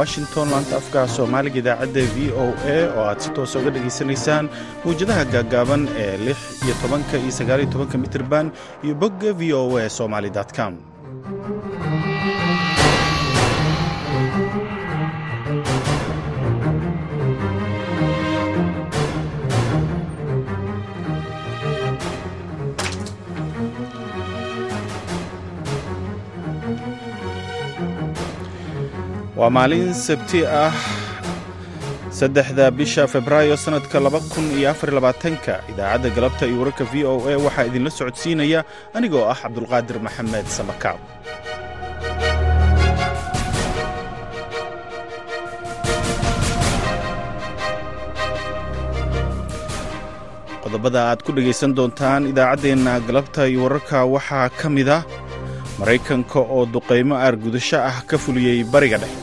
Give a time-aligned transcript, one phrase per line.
[0.00, 4.44] washington laanta afka soomaaliga idaacadda v o a oo aad si toosa uga dhegaysanaysaan
[4.84, 8.46] mawjadaha gaaggaaban ee lix iyo tobanka iyo sagaal iyo tobanka mitirban
[8.84, 10.72] iyo bogga v o a somaly com
[29.40, 30.74] waa maalin sabti ah
[32.18, 35.54] saddexda bisha febraayo sannadka laba kun iyo afar labaatanka.
[35.72, 38.60] Idaacadda galabta iyo wararka v o a waxaa idinla socodsiinaya
[38.96, 41.00] anigoo ah cabdulqaadir maxamed samakaab
[50.62, 55.02] qodobada aad ku dhegaysan doontaan idaacaddeenna galabta iyo wararka waxaa ka mid ah
[55.80, 59.20] maraykanka oo duqaymo aargudasho ah ka fuliyey bariga dhexe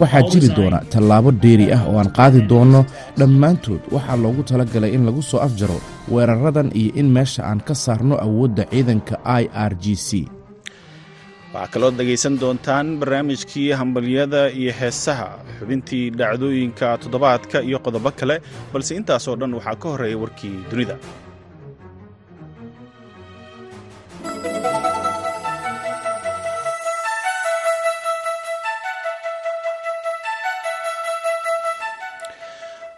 [0.00, 2.80] waxaa jiri doona tallaabo dheeri ah oo aan qaadi doonno
[3.20, 3.80] dhammaantood.
[3.94, 5.78] Waxaa loogu talagalay in lagu soo afjaro
[6.14, 10.10] weeraradan iyo in meesha aan ka saarno awoodda ciidanka i r g c.
[11.54, 18.36] Waxaa kaloo dhegaysan doontaan barnaamijkii hambalyada iyo heesaha xubintii dhacdooyinka toddobaadka iyo qodobo kale
[18.72, 20.96] balse intaasoo dhan waxaa ka horreeya warkii dunida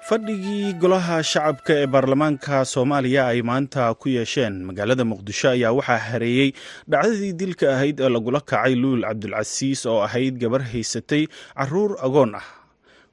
[0.08, 4.54] fadhigii golaha shacabka ee baarlamaanka soomaaliya ay maanta ku yeesheen.
[4.68, 6.48] Magaalada muqdisho ayaa waxaa hareeyey
[6.90, 11.22] dhacdadii dilka ahayd ee lagula kacay luul cabdulcasiis oo ahayd gabar haysatay
[11.58, 12.46] carruur agoon ah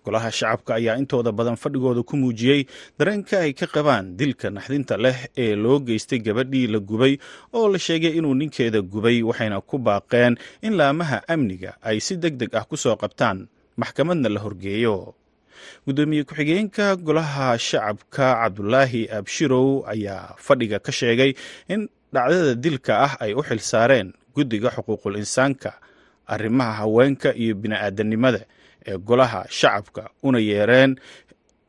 [0.05, 2.61] golaha shacabka ayaa intooda badan fadhigooda ku muujiyey
[2.99, 7.13] dareenka ay ka qabaan dilka naxdinta leh ee loo geystay gabadhii la gubay
[7.53, 10.33] oo la sheegay inuu ninkeeda gubay waxayna ku baaqeen
[10.65, 13.47] in laamaha amniga ay si deg deg ah ku soo qabtaan
[13.79, 15.15] maxkamadna la horgeeyo.
[15.87, 21.31] Gudoomiye ku-xigeenka golaha shacabka cabdulaahi abshirow ayaa fadhiga ka sheegay
[21.67, 25.75] in dhacdada dilka ah ay u xil saareen guddiga xuquuqul insaanka
[26.27, 28.41] arrimaha haweenka iyo bini'aadanimada
[28.87, 30.91] ee golaha shacabka una yeereen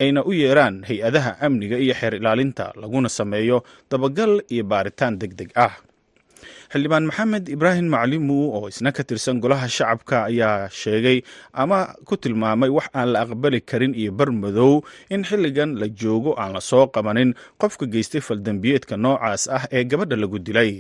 [0.02, 3.58] ayna u yeeraan hay'adaha amniga iyo xeer ilaalinta laguna sameeyo
[3.90, 5.74] dabagal iyo baaritaan deg deg ah.
[6.72, 11.18] Xildhibaan maxamed ibraahim maclimu oo isna ka tirsan golaha shacabka ayaa sheegay
[11.62, 14.72] ama ku tilmaamay wax aan la aqbali karin iyo bar madow
[15.14, 20.16] in xilligan la joogo aan la soo qabanin qofka geystay faldembiyeedka noocaas ah ee gabadha
[20.22, 20.72] lagu dilay.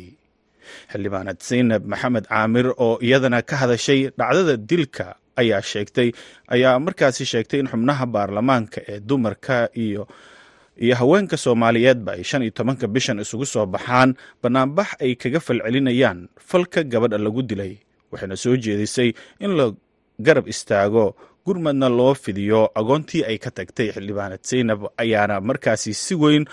[0.92, 5.06] Xildhibaanad saynab maxamed caamir oo iyadana ka hadashay dhacdada dilka
[5.40, 6.08] ayaa sheegtay
[6.54, 10.02] ayaa markaasi sheegtay in xubnaha baarlamaanka ee dumarka iyo
[10.84, 14.10] iyo haweenka soomaaliyeedba ay shan iyo tobanka bishan isugu soo baxaan
[14.42, 16.18] bannaanbax ay kaga falcelinayaan.
[16.50, 17.72] Falka gabadha lagu dilay
[18.12, 19.10] waxayna soo jeedisay
[19.44, 19.66] in la
[20.26, 21.04] garab istaago
[21.46, 26.44] gurmadna loo fidiyo agoontii ay ka tagtay xildhibaanad saynab ayaana markaasi si weyn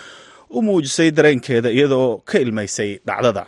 [0.50, 3.44] u muujisay dareenkeeda iyadoo ka ilmaysay dhacdada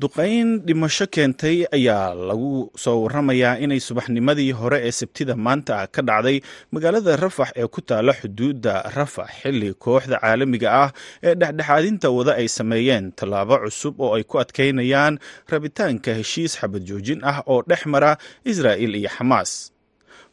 [0.00, 6.38] duqayn dhimasho keentay ayaa lagu soo waramayaa inay subaxnimadii hore ee sabtida maanta ka dhacday
[6.72, 10.90] magaalada rafax ee ku taalla xuduudda rafax xilli kooxda caalamiga ah
[11.26, 15.14] ee dhexdhexaadinta wada ay sameeyeen tallaabo cusub oo ay ku adkaynayaan
[15.52, 18.12] rabitaanka heshiis xabad joojin ah oo dhex mara
[18.50, 19.72] israa'il iyo xamaas.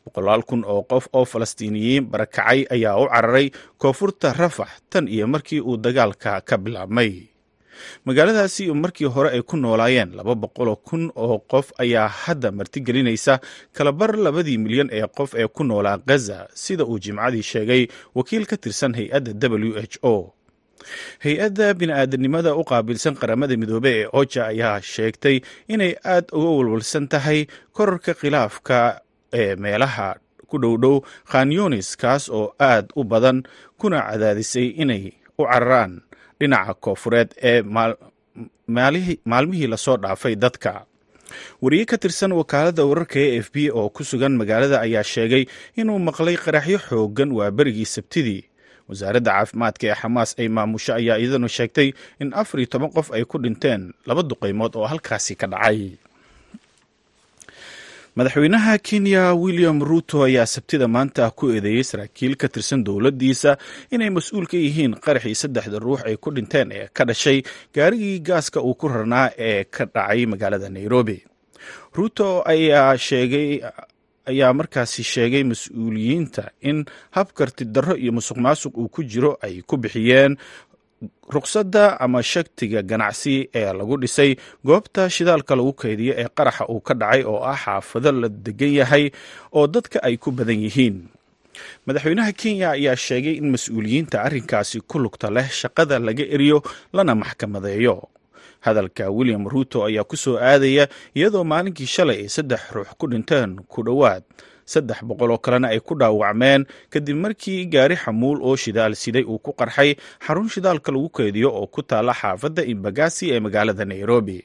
[0.03, 3.47] Boqolaal kun oo qof oo falastiiniyiin barakacay ayaa u cararay
[3.81, 7.12] koonfurta rafax tan iyo markii uu dagaalka ka bilaabmay
[8.06, 13.39] magaaladaasi markii hore ay ku noolaayeen laba boqoloo kun oo qof ayaa hadda martigelinaysa.
[13.73, 18.58] Kalabar labadii milyan ee qof ee ku noolaa gaza sida uu jimcadii sheegay wakiil ka
[18.58, 20.34] tirsan hay'adda w h o.
[21.23, 27.47] Hay'adda bini'aadanimada u qaabilsan qaramada midoobe ee oja ayaa sheegtay inay aad uga walwalsan tahay
[27.72, 29.02] korarka khilaafka
[29.34, 30.16] ee meelaha
[30.49, 33.43] ku dhowdhow khanyunis kaas oo aad u badan
[33.79, 35.03] kuna cadaadisay inay
[35.40, 36.02] u cararaan
[36.43, 37.59] dhinaca koofureed ee
[39.25, 40.85] maalmihii la soo dhaafay dadka.
[41.61, 45.45] Wariye ka tirsan wakaaladda wararka e f b oo ku sugan magaalada ayaa sheegay
[45.79, 48.43] inuu maqlay qaraxyo xooggan waa berigii sabtidii.
[48.90, 51.90] Wasaaradda caafimaadka ee xamaas ay maamusho ayaa iyaduna sheegtay
[52.22, 55.79] in afar iyo toban qof ay ku dhinteen laba duqaymood oo halkaasi ka dhacay
[58.16, 63.58] madaxweynaha kenya william ruto ayaa sabtida maanta ku eedeeyey saraakiil ka tirsan dowladdiisa
[63.92, 67.42] inay mas'uul ka yihiin qaraxii saddexda ruux ay ku dhinteen ee ka dhashay
[67.74, 71.26] gaarigii gaaska uu ku rarnaa ee ka dhacay magaalada nairobi.
[71.98, 73.62] Ruto ayaa sheegay
[74.30, 76.86] ayaa markaasi sheegay mas'uuliyiinta in
[77.18, 80.38] hab karti darro iyo musuq maasuq uu ku jiro ay ku bixiyeen
[81.35, 84.32] ruqsadda ama shaktiga ganacsi ee lagu dhisay
[84.66, 89.05] goobta shidaalka lagu keydiyo ee qaraxa uu ka dhacay oo ah xaafado la degan yahay
[89.58, 90.97] oo dadka ay ku badan yihiin.
[91.85, 96.58] Madaxweynaha kenya ayaa sheegay in mas'uuliyiinta arrinkaasi ku lugta leh shaqada laga eriyo
[96.94, 97.96] lana maxkamadeeyo.
[98.66, 103.59] Hadalka william ruuto ayaa ku soo aadaya iyadoo maalinkii shalay ay saddex ruux ku dhinteen
[103.72, 104.23] ku dhowaad
[104.66, 106.66] saddex boqol oo kalena ay ku dhaawacmeen.
[106.90, 109.96] Kadib markii gaari xamuul oo shidaal siday uu ku qarxay
[110.26, 114.40] xarun shidaalka lagu keydiyo oo ku taalla xaafadda imbagasi ee magaalada nairobi.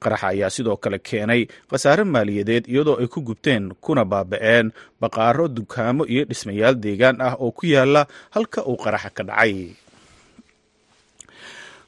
[0.00, 6.08] Qaraxa ayaa sidoo kale keenay khasaare maaliyadeed iyadoo ay ku gubteen kuna baaba'een baqaaro dukaamo
[6.08, 9.76] iyo dhismayaal deegaan ah oo ku yaalla halka uu qaraxa ka dhacay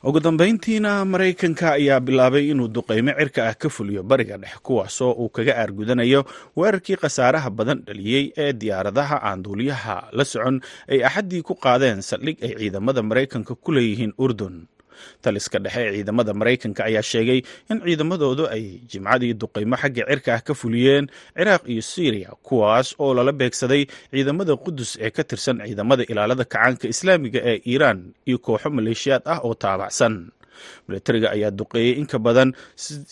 [0.03, 5.29] ugu dambeyntiina maraykanka ayaa bilaabay inuu duqeymo cirka ah ka fuliyo bariga dhex kuwaasoo uu
[5.29, 6.21] kaga aargudanayo
[6.57, 10.61] weerarkii khasaaraha badan dhaliyey ee diyaaradaha aan duuliyaha la socon
[10.93, 14.57] ay axaddii ku qaadeen saldhig ay ciidamada maraykanka ku leeyihiin urdun
[15.25, 17.41] taliska dhexe ee ciidamada maraykanka ayaa sheegay
[17.71, 21.05] in ciidamadoodu ay jimcadii duqeymo xagga cirka ah ka fuliyeen
[21.39, 26.85] ciraaq iyo syriya kuwaas oo lala beegsaday ciidamada qudus ee ka tirsan ciidamada ilaalada kacaanka
[26.95, 30.15] islaamiga ee iiraan iyo kooxo maleeshiyaad ah oo taabacsan.
[30.89, 32.51] Milatariga ayaa duqeeyey in ka badan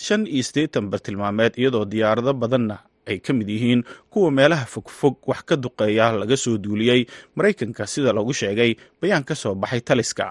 [0.06, 2.76] shan iyo siddeetan bartilmaameed iyadoo diyaarado badanna
[3.10, 7.00] ay ka mid yihiin kuwa meelaha fogfog wax ka duqeeya laga soo duuliyey
[7.38, 10.26] maraykanka sida lagu sheegay bayaan ka soo baxay taliska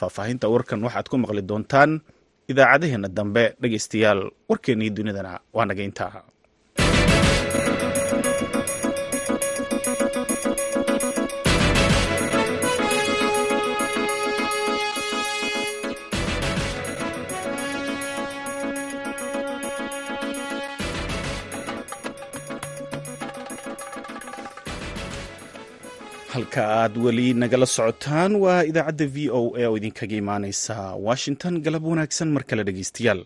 [0.00, 1.90] faahfaahinta warkan waxaad ku maqli doontaan
[2.52, 5.82] idaacadaheenna dambe dhegaystayaal warkeennii dunidana waa naga
[26.38, 30.76] halka aad weli nagala socotaan waa idaacadda v o a oo idinkaga imaaneysa
[31.06, 31.54] washington.
[31.66, 33.20] Galab wanaagsan mar kale dhegeystayaal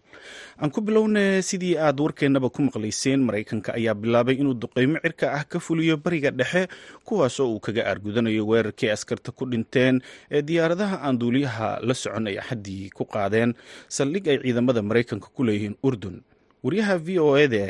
[0.62, 5.44] aan ku bilowna sidii aad warkeennaba ku maqlayseen maraykanka ayaa bilaabay inuu duqeymo cirka ah
[5.44, 6.62] ka fuliyo bariga dhexe
[7.05, 10.00] kuwaasoo uu kaga aargudanayo weerarkii askarta ku dhinteen
[10.31, 13.53] ee diyaaradaha aan duuliyaha la socon ay axaddii ku qaadeen.
[13.88, 16.17] Saldhig ay ciidamada maraykanka ku leeyihiin urdun.
[16.65, 17.65] Wariyaha v o eda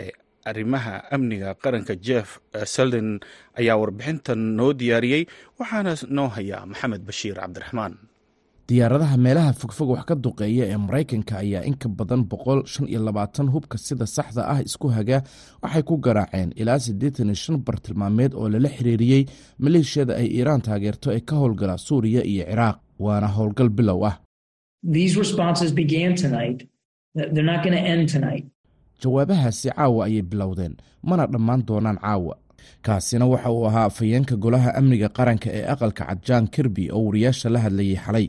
[0.51, 2.29] arrimaha amniga qaranka jeff
[2.75, 3.09] selden
[3.61, 5.23] ayaa warbixintan noo diyaariyey
[5.61, 7.95] waxaana noo hayaa maxamed bashiir cabdiraxmaan.
[8.69, 13.01] Diyaaradaha meelaha fogfog wax ka duqeeya ee maraykanka ayaa in ka badan boqol shan iyo
[13.09, 15.19] labaatan hubka sida saxda ah isku haga
[15.63, 19.23] waxay ku garaaceen ilaa siddeetan iyo shan bartilmaameed oo lala xiriiriyey
[19.65, 24.15] maleeshiyada ay iiraan taageerto ee ka howlgala suuriya iyo ciraaq waana howlgal bilow ah
[29.03, 30.75] jawaabahaasi caawa ayay bilowdeen
[31.09, 32.35] mana dhammaan doonaan caawa.
[32.87, 37.49] Kaasina waxa uu ahaa afhayeenka golaha amniga qaranka ee aqalka cad jan kirby oo wariyaasha
[37.55, 38.27] la hadlayay xalay.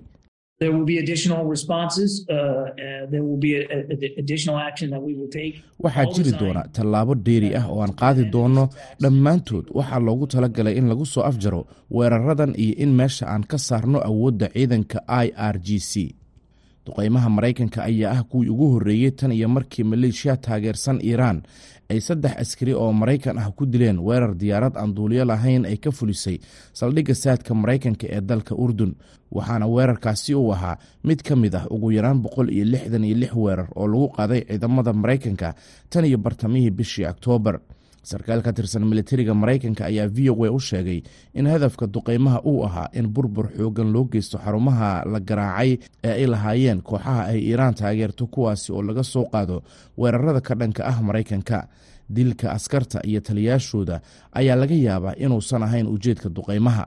[5.84, 8.64] Waxaa jiri doona tallaabo dheeri ah oo aan qaadi doonno
[9.02, 9.66] dhammaantood.
[9.78, 11.62] Waxaa loogu talagalay in lagu soo afjaro
[11.92, 16.16] weeraradan iyo in meesha aan ka saarno awoodda ciidanka i r g c
[16.86, 21.42] duqeymaha maraykanka ayaa ah kuwii ugu horreeyey tan iyo markii maleeshiya taageersan iiraan
[21.90, 25.92] ay saddex askari oo maraykan ah ku dileen weerar diyaarad aan duuliyo lahayn ay ka
[25.92, 26.38] fulisay
[26.74, 28.94] saldhigga saadka maraykanka ee dalka urdun.
[29.34, 33.34] Waxaana weerarkaasi uu ahaa mid ka mid ah ugu yaraan boqol iyo lixdan iyo lix
[33.44, 35.56] weerar oo lagu qaaday ciidamada maraykanka
[35.90, 37.60] tan iyo bartamihii bishii oktoobar
[38.04, 41.00] sarkaal ka tirsan militariga maraykanka ayaa v o a u sheegay
[41.40, 45.72] in hadafka duqeymaha uu ahaa in burbur xoogan loo geysto xarumaha la garaacay
[46.04, 49.58] ee ay lahaayeen kooxaha ay iiraan taageerto kuwaasi oo laga soo qaado
[49.98, 51.60] weerarada ka dhanka ah maraykanka.
[52.16, 53.96] Dilka askarta iyo taliyaashooda
[54.40, 56.84] ayaa laga yaabaa inuusan ahayn ujeedka duqeymaha.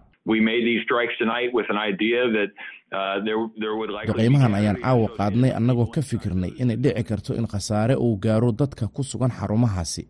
[4.07, 8.87] Duqeymahan ayaan caawa qaadnay annagoo ka fikirnay inay dhici karto in khasaare uu gaaro dadka
[8.89, 10.05] ku sugan xarumahaasi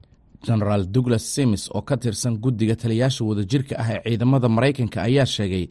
[0.44, 5.64] genaraal douglas simis oo ka tirsan guddiga taliyaasha wadajirka ah ee ciidamada maraykanka ayaa sheegay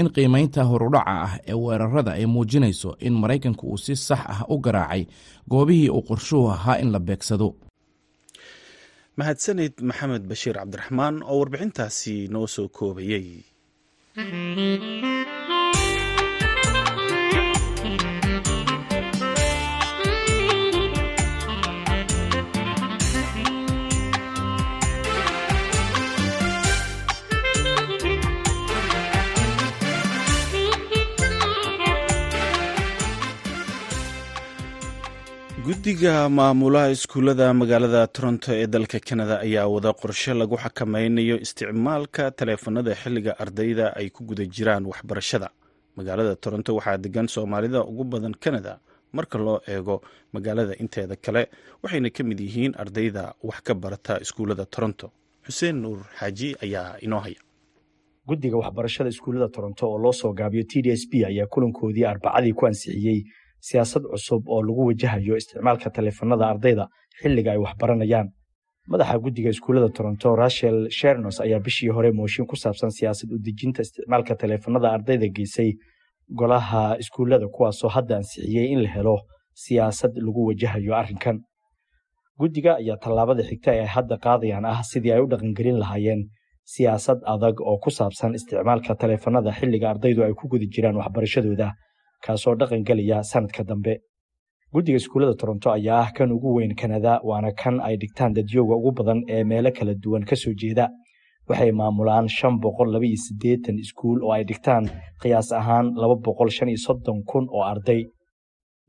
[0.00, 4.58] in qiimeynta horudhaca ah ee weerarada ay muujinayso in maraykanka uu si sax ah u
[4.66, 5.02] garaacay
[5.52, 7.48] goobihii uu qorshuhu ahaa in la beegsado.
[9.18, 13.26] Mahadsanid maxamed bashiir cabdiraxmaan oo warbixintaasi noo soo koobayey
[35.66, 42.92] guddiga maamulaha iskuullada magaalada toronto ee dalka kanada ayaa wada qorshe lagu xakameynayo isticmaalka taleefanada
[42.94, 45.48] xilliga ardayda ay ku guda jiraan waxbarashada.
[45.96, 48.78] Magaalada toronto waxaa degan soomaalida ugu badan canada
[49.12, 49.96] marka loo eego
[50.34, 51.42] magaalada inteeda kale
[51.82, 55.10] waxayna ka mid yihiin ardayda wax ka barata iskuullada toronto.
[55.46, 57.40] Xuseen nuur xaaji ayaa inoo haya.
[58.28, 62.52] Guddiga waxbarashada iskuullada toronto oo loo soo gaabiyo t d s b ayaa kulankoodii arbacadii
[62.52, 63.24] ku ansixiyey
[63.68, 66.84] siyaasad cusub oo lagu wajahayo isticmaalka taleefanada ardayda
[67.20, 68.28] xilliga ay waxbaranayaan.
[68.92, 73.80] Madaxa guddiga iskuullada toronto rachel shernos ayaa bishii hore mooshin ku saabsan siyaasad u dejinta
[73.86, 75.70] isticmaalka taleefanada ardayda geysay
[76.40, 79.16] golaha iskuullada kuwaasoo hadda ansixiyey in la helo
[79.64, 81.36] siyaasad lagu wajahayo arrinkan.
[82.40, 86.20] Guddiga ayaa tallaabada xigta ee ay hadda qaadayaan ah sidii ay u dhaqangelin lahaayeen
[86.74, 91.68] siyaasad adag oo ku saabsan isticmaalka taleefanada xilliga ardaydu ay ku guda jiraan waxbarashadooda
[92.24, 93.94] kaasoo dhaqangelaya sanadka dambe.
[94.72, 98.90] Guddiga iskuullada toronto ayaa ah kan ugu weyn kanada waana kan ay dhigtaan dadyooga ugu
[98.98, 100.88] badan ee meelo kala duwan ka soo jeeda.
[101.48, 104.84] Waxay maamulaan shan boqol laba iyo siddeetan iskuul oo ay dhigtaan
[105.22, 108.02] qiyaas ahaan laba boqol shan iyo soddon kun oo arday.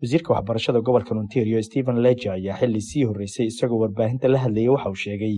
[0.02, 4.90] Wasiirka waxbarashada gobolka ontario stephen leger ayaa xilli sii horreysay isagoo warbaahinta la hadlayay waxa
[4.90, 5.36] uu sheegay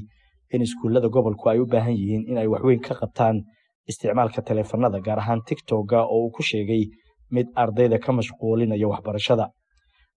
[0.54, 3.44] in iskuullada gobolku ay u baahan yihiin in ay waxweyn ka qabtaan
[3.90, 6.84] isticmaalka taleefanada gaar ahaan tigtogga oo uu ku sheegay
[7.32, 9.46] mid ardayda ka mashquulinaya waxbarashada.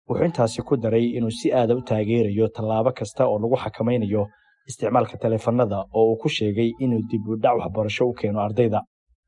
[0.09, 4.27] Wuxuu intaasi ku daray inuu si aada u taageerayo tallaabo kasta oo lagu xakamaynayo
[4.69, 8.81] isticmaalka taleefanada oo uu ku sheegay inuu dib u dhac waxbarasho u keeno ardayda.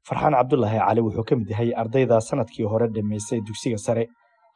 [0.08, 4.04] Farxaan cabdulaahi cali wuxuu ka mid yahay ardayda sannadkii hore dhammaystay dugsiga sare.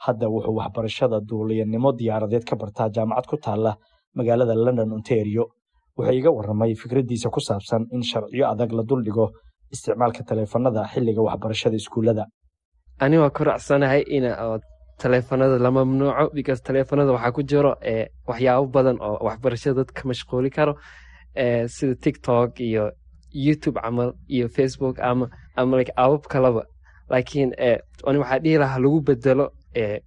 [0.04, 3.72] Hadda wuxuu waxbarashada duuliyanimo diyaaradeed ka bartaa jaamacad ku taalla
[4.14, 5.44] magaalada london ontario.
[5.96, 9.30] Wuxuu iga warramay fikraddiisa ku saabsan in sharciyo adag la duldhigo
[9.72, 12.24] isticmaalka taleefanada xilliga waxbarashada iskuullada
[13.00, 14.24] ani waa ku raacsanahay in
[14.98, 17.72] taleefanada la mamnuuco because taleefanada waxaa ku jiro
[18.28, 20.72] waxyaabo badan oo waxbarashada dadka mashquuli karo
[21.66, 22.92] sida tiktok iyo
[23.32, 26.62] youtube camal iyo facebook ama ama like abab kalaba.
[27.10, 27.50] Laakiin
[28.06, 29.52] ani waxaa dhihi lahaa lagu bedelo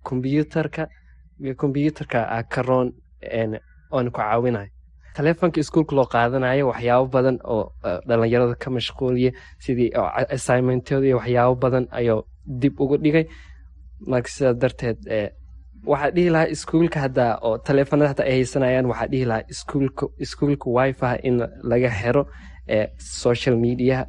[0.03, 0.87] combyuutarka
[1.57, 2.93] combyuutarka karoon
[3.91, 4.69] oona ku caawinayo
[5.15, 7.63] taleefonka iskuulka loo qaadanayo waxyaabo badan oo
[8.07, 9.31] dhalinyarada ka mashquuliya
[9.65, 9.89] sidii
[10.35, 12.21] assignmentoda iyo waxyaabo badan ayuu
[12.61, 13.25] dib ugu dhigay.
[14.11, 14.97] Marka sidaa darteed
[15.91, 20.67] waxaa dhihi lahaa iskuulka hadda oo taleefanada hata ay haysanayaan waxaa dhihi lahaa iskuulka iskuulka
[20.77, 21.35] wifi in
[21.71, 22.23] laga xiro
[23.23, 24.05] social mediaha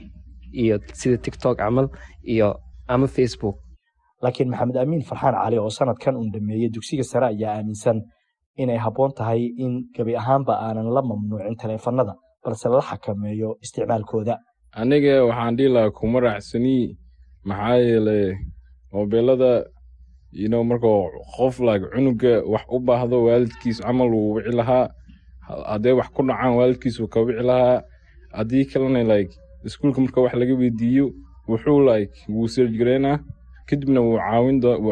[0.62, 1.88] iyo sida tiktok camal
[2.24, 2.48] iyo
[2.88, 3.56] ama facebook.
[4.22, 7.98] Laakiin maxamed amiin farxaan cali oo sanadkan uun dhameeyey dugsiga sare ayaa aaminsan
[8.56, 14.38] inay habboon tahay in gebi ahaanba aanan la mamnuucin taleefanada balse la xakameeyo isticmaalkooda.
[14.72, 16.96] Aniga waxaan dhihi kuma raacsanii
[17.44, 18.38] maxaa yeele
[18.92, 19.64] mobeelada
[20.44, 24.88] yno markuu qof like cunuga wax u baahdo waalidkiis camal wuu wici lahaa.
[25.70, 27.82] Haddee wax ku dhacaan waalidkiis wuu ka wici lahaa.
[28.32, 29.32] Haddii kalena like
[29.64, 31.06] iskuulka marka wax laga weydiiyo
[31.48, 33.18] wuxuu like wuu sirjgareynaa
[33.68, 34.18] kadibna wuu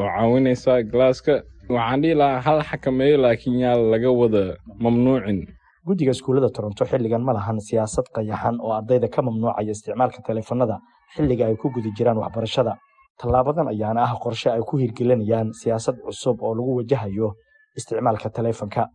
[0.07, 1.43] caawinaysaa galaaska
[1.75, 4.43] waxaan dhihi lahaa hal xakameeyo laakiin yaa laga wada
[4.85, 5.39] mamnuucin.
[5.87, 10.77] Guddiga iskuullada toronto xilligan ma lahan siyaasad qayaxan oo ardayda ka mamnuucaya isticmaalka taleefanada
[11.15, 12.73] xilliga ay ku guda jiraan waxbarashada.
[13.21, 17.35] Tallaabadan ayaana ah qorshe ay ku hirgelinayaan siyaasad cusub oo lagu wajahayo
[17.79, 18.89] isticmaalka taleefanka.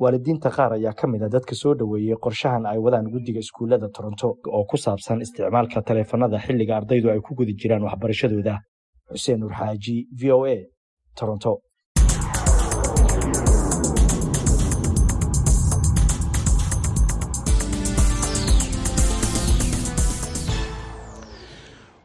[0.00, 4.36] Waalidiinta qaar ayaa ka mid a dadka soo dhoweeyey qorshahan ay wadaan guddiga iskuullada toronto
[4.48, 8.54] oo ku saabsan isticmaalka taleefanada xilliga ardaydu ay ku guda jiraan waxbarashadooda.
[9.12, 10.56] Xuseen nuur xaaji v o a
[11.18, 11.60] toronto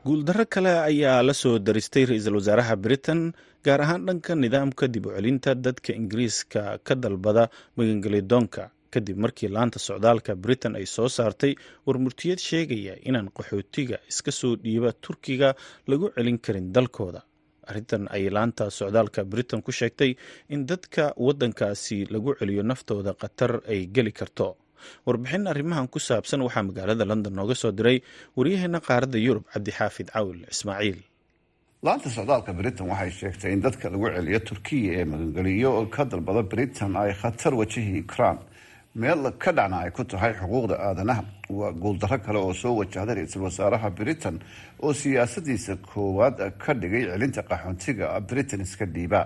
[0.08, 3.22] guuldarro kale ayaa la soo daristay ra'iisul wasaaraha britain
[3.66, 7.44] gaar ahaan dhanka nidaamka dib u celinta dadka ingiriiska ka dalbada
[7.78, 11.54] magangelidoonka kadib markii laanta socdaalka britain ay soo saartay
[11.88, 15.50] warmurtiyad sheegaya inaan qaxootiga iska soo dhiiba turkiga
[15.90, 17.22] lagu celin karin dalkooda.
[17.70, 20.12] Arrintan ay laanta socdaalka britain ku sheegtay
[20.54, 24.48] in dadka waddankaasi lagu celiyo naftooda khatar ay geli karto
[25.08, 27.98] warbixin arrimahan ku saabsan waxaa magaalada london nooga soo diray
[28.38, 31.00] waryaheena qaaradda yurub cabdixaafid cawil ismaaciil.
[31.86, 36.42] Laanta socdaalka britain waxay sheegtay in dadka lagu celiyo turkiya ee magangeliyo oo ka dalbada
[36.54, 38.40] britain ay khatar wajahi karaan.
[39.02, 41.24] Meel ka dhacna ay ku tahay xuquuqda aadanaha.
[41.50, 44.40] Waa guuldarro kale oo soo wajahday ra'iisul wasaaraha britain
[44.84, 49.22] oo siyaasadiisa koowaad ka dhigay celinta qaxoontiga britain iska dhiiba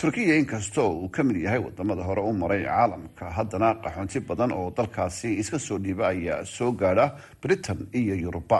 [0.00, 3.30] turkiya inkastoo uu ka mid yahay waddamada hore u maray caalamka.
[3.36, 7.06] Haddana qaxoonti badan oo dalkaasi iska soo dhiiba ayaa soo gaadha
[7.42, 8.58] britain iyo yuruba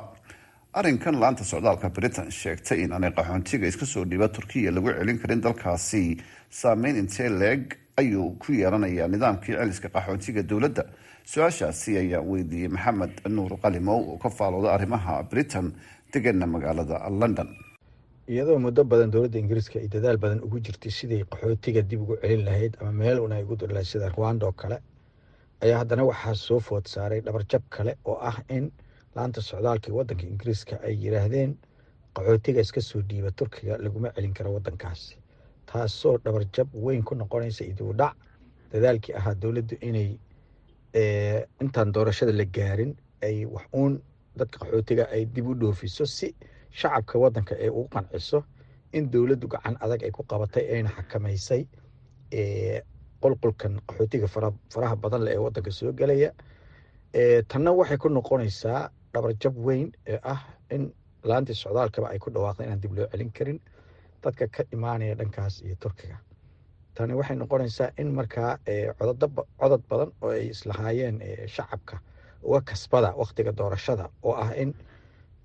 [0.73, 5.41] arrinkan laanta socdaalka britain sheegtay in aanay qaxoontiga iska soo dhiiba turkiya lagu celin karin
[5.41, 6.03] dalkaasi.
[6.51, 7.63] Saameyn intee leeg
[7.97, 10.85] ayuu ku yeelanayaa nidaamkii celiska qaxoontiga dowladda.
[11.31, 15.73] Su'aashaasi ayaa weydiiyey maxamed nuur qalimow oo ka faalooda arrimaha britain
[16.13, 17.49] degana magaalada london
[18.33, 22.45] iyadoo muddo badan dowladda ingiriiska ay dadaal badan ugu jirtay sidai qaxootiga dib ugu celin
[22.49, 24.79] lahayd ama meel un ay ugu diri lahayd sida rwanda oo kale
[25.65, 28.71] ayaa haddana waxaa soo food saaray dhabarjab kale oo ah in
[29.17, 31.57] laanta socdaalka waddanka ingiriiska ay yiraahdeen
[32.15, 35.17] qaxootiga iska soo dhiiba turkiga laguma celin karo waddankaasi
[35.67, 38.15] taasoo dhabarjab weyn ku noqonaysa idibudhac
[38.73, 40.11] dadaalkii ahaa dowladdu inay
[41.63, 44.01] intaan doorashada la gaarin ay wax uun
[44.37, 46.35] dadka qaxootiga ay dib u dhoofiso si
[46.71, 48.45] shacabka waddanka ay ugu qanciso
[48.93, 51.63] in dowladdu gacan adag ay ku qabatay ayna xakamaysay
[53.23, 54.27] qolqolkan qaxootiga
[54.73, 56.31] faraha badan leh ee waddanka soo gelaya.
[57.49, 60.93] Tanna waxay ku noqonaysaa dhabarjab weyn ee ah in
[61.25, 63.61] laantii socdaalkaba ay ku dhawaaqda inaan dib loo celin karin
[64.23, 66.17] dadka ka imaanaya dhankaas iyo turkiga.
[66.95, 68.59] Tani waxay noqonaysaa in markaa
[69.59, 72.01] codod badan oo ay islahaayeen shacabka
[72.43, 74.75] uga kasbada waktiga doorashada oo ah in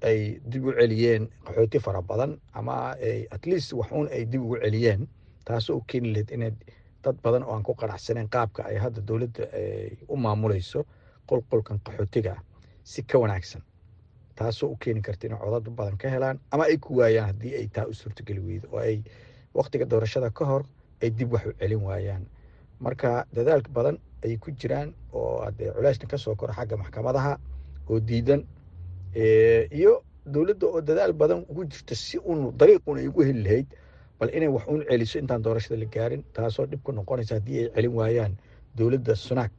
[0.09, 2.95] ay dib u celiyeen qaxooti fara badan ama
[3.35, 5.07] at least waxuun ay dib ugu celiyeen
[5.45, 6.51] taasoo keeni lahayd inay
[7.03, 9.43] dad badan oo aan ku qanacsaneyn qaabka ay hadda dowladda
[10.07, 10.85] u maamulayso
[11.29, 12.35] qolqolkan qaxootiga
[12.83, 13.61] si ka wanaagsan.
[14.35, 17.67] Taasoo u keeni karta inay codad badan ka helaan ama ay ku waayaan haddii ay
[17.67, 19.01] taa u suurtogeli weydo oo ay
[19.53, 20.63] waktiga doorashada ka hor
[21.01, 22.25] ay dib wax u celin waayaan.
[22.79, 27.39] Marka dadaalka badan ay ku jiraan oo adee culeysna ka soo koro xagga maxkamadaha
[27.89, 28.43] oo diidan
[29.15, 33.67] iyo dowladda oo dadaal badan ugu jirta si uun dariiqun ay ugu heli lahayd
[34.19, 37.69] bal inay wax uun celiso intaan doorashada la gaarin taasoo dhib ku noqonaysa haddii ay
[37.75, 38.33] celin waayaan
[38.77, 39.51] dowladda sunak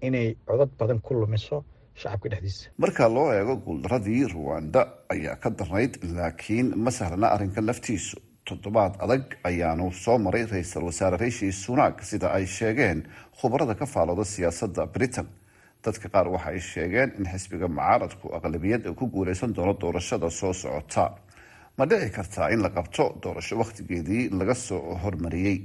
[0.00, 2.70] inay codad badan ku lumiso shacabka dhexdiisa.
[2.78, 8.16] Marka loo eego guuldaradii ruwanda ayaa ka darnayd laakiin ma sahlana arrinka laftiisu.
[8.44, 13.04] Toddobaad adag ayaanu soo maray ra'iisul wasaare rishi sunak sida ay sheegeen
[13.40, 15.26] khubarada ka faalooda siyaasadda britain
[15.84, 21.14] dadka qaar waxa ay sheegeen in xisbiga mucaaradku aqlabiyad ku guuleysan doono doorashada soo socota.
[21.78, 25.58] Ma dhici kartaa in la qabto doorasho wakhtigeedii laga soo hormariyey?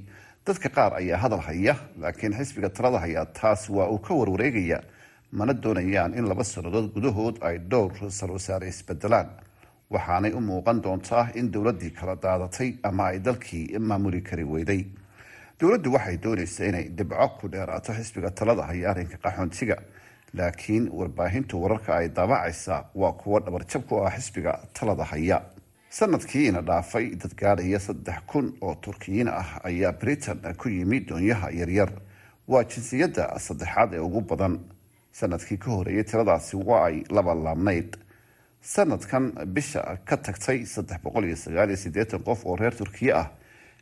[0.46, 4.80] Dadka qaar ayaa hadal haya laakiin xisbiga talada hayaa taas waa uu ka warwareegaya
[5.32, 9.28] mana doonayaan in laba sannadood gudahood ay dhowr ra'isul wasaare isbedelaan.
[9.92, 14.82] Waxaanay u muuqan doontaa in dowladdii kala daadatay ama ay dalkii maamuli kari weyday.
[15.60, 19.76] Dowladdu waxay doonaysaa inay dhibco ku dheeraato xisbiga talada haya arrinka qaxoontiga
[20.34, 25.42] laakiin warbaahintu wararka ay daabacaysa waa kuwo dhabarjab ku ah xisbiga talada haya.
[25.90, 31.92] Sanadkiina dhaafay dad gaadhaya saddex kun oo turkiyiin ah ayaa britain ku yimi doonyaha yaryar.
[32.48, 34.60] Waa jinsiyadda saddexaad ee ugu badan.
[35.12, 37.98] Sanadkii ka horeeyay tiradaasi waa ay laba laabnayd.
[38.62, 43.32] Sanadkan bisha ka tagtay saddex boqol iyo sagaal iyo siddeetan qof oo reer turkiye ah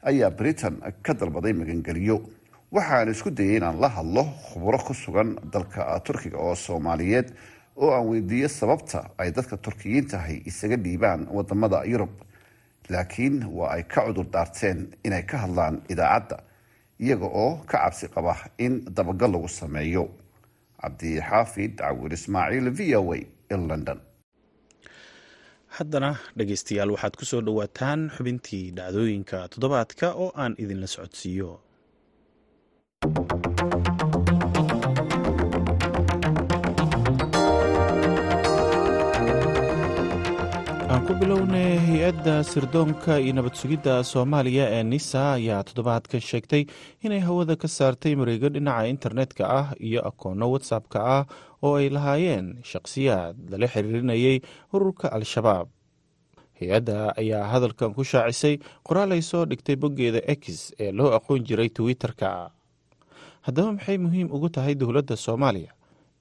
[0.04, 2.22] ayaa britain ka dalbaday magangeliyo
[2.72, 7.28] waxaan isku dayay inaan la hadlo khuburo ku sugan dalka turkiga oo soomaaliyeed
[7.76, 12.10] oo aan weydiiyo sababta ay dadka turkiyiintahay isaga dhiibaan waddamada yurub.
[12.90, 16.38] Laakiin waa ay ka cudur daarteen inay ka hadlaan idaacadda
[17.00, 20.10] iyaga oo ka cabsi qaba in dabagal lagu sameeyo.
[20.82, 24.00] Cabdixaafid cawir ismaaciil v o a london.
[25.78, 31.60] Haddana dhegaystayaal waxaad ku soo dhowaataan xubintii dhacdooyinka toddobaadka oo aan idinla socodsiiyo
[40.92, 46.64] aan ku bilownay hay'adda sirdoonka iyo nabad sugidda soomaaliya ee nisa ayaa toddobaadkan sheegtay
[47.06, 51.24] inay hawada ka saartay mareego dhinaca internetka ah iyo akoonno whatsapp-ka ah
[51.66, 54.38] oo ay lahaayeen shaqhsiyaad lala xiriirinayay
[54.76, 55.68] ururka al-shabaab.
[56.60, 58.56] Hay'adda ayaa hadalkan ku shaacisay
[58.88, 62.30] qoraal ay soo dhigtay boggeeda x ee loo aqoon jiray twitter-ka
[63.46, 65.72] haddaba maxay muhiim ugu tahay dowladda soomaaliya?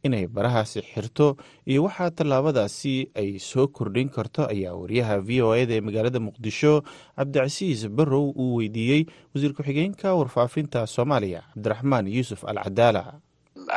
[0.04, 1.26] Inay barahaasi xirto
[1.70, 6.72] iyo waxaa tallaabadaasi ay soo kordhin karto ayaa wariyaha v o eda ee magaalada muqdisho
[7.16, 13.02] cabdicasiis barrow uu weydiiyey wasiir ku-xigeenka warfaafinta soomaaliya cabdiraxmaan yuusuf al cadaala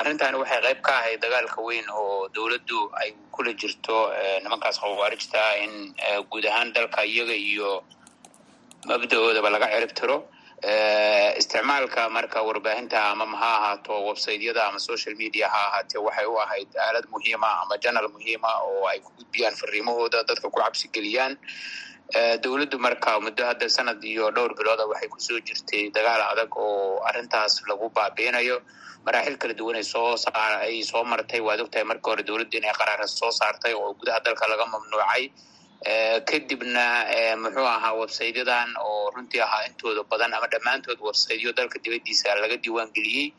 [0.01, 3.97] arrintaani waxay qayb ka ahayd dagaalka weyn oo dowladdu ay kula jirto
[4.43, 5.73] nimankaas khawaarijta in
[6.31, 7.71] guud ahaan dalka iyaga iyo
[8.89, 10.17] mabda-oodaba laga cirib tiro
[11.39, 16.69] isticmaalka marka warbaahinta ama ha ahaato websaytyada ama social media ha ahaatee waxay u ahayd
[16.85, 21.37] aalad muhiima ama janal muhiima oo ay ku gudbiyaan fariimahooda dadka ku cabsi geliyaan
[22.43, 27.05] dowladdu marka muddo hadda sanad iyo dhowr bilooda waxay ku soo jirtay dagaal adag oo
[27.09, 28.57] arrintaas lagu baabiinayo
[29.05, 31.39] maraaxil kala duwan ay soo martay.
[31.47, 35.23] Waad ogtahay marka hore dowladdu inay qaraara soo saartay oo gudaha dalka laga mamnuucay
[36.25, 37.05] kadibna
[37.37, 42.89] muxuu ahaa websaytyadan oo runtii ahaa intooda badan ama dhammaantood websaytyo dalka dibaddiisa laga diiwaan
[42.95, 43.33] geliyey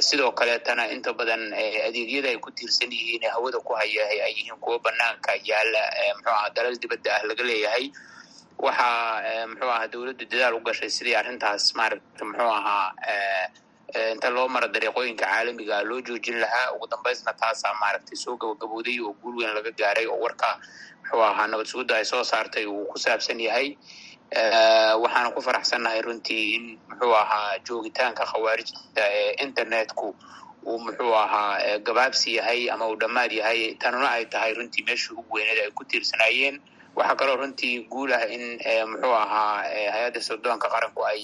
[0.00, 1.52] sidoo kaleetana inta badan
[1.88, 5.82] adeegyada ay ku tiirsan yihiin hawada ku haya ay yihiin kuwo banaanka yaalla
[6.18, 7.86] muxuu ahaa dalal dibadda ah laga leeyahay.
[8.58, 12.92] Waxaa muxuu ahaa dowladdu dadaal u gashay sidii arrintaas maaragta muxuu ahaa
[14.12, 16.72] inta loo mara dariiqooyinka caalamiga loo joojin lahaa.
[16.74, 20.58] Ugu dambaysna taasaa maaragtay soo gabagabowday oo guul weyn laga gaaray oo warka
[21.04, 23.76] muxuu ahaa nabad ay soo saartay uu ku saabsan yahay.
[25.02, 30.08] Waxaana ku faraxsannahay runtii in muxuu ahaa joogitaanka khawaarijta ee internetku
[30.66, 33.74] uu muxuu ahaa gabaabsi yahay ama uu dhammaad yahay.
[33.82, 36.56] Tanuna ay tahay runtii meeshii ugu weyneed ay ku tiirsanaayeen.
[36.96, 38.44] Waxaa kaloo runtii guul ah in
[38.90, 39.62] muxuu ahaa
[39.94, 41.20] hay'adda sirdoonka qaranku ay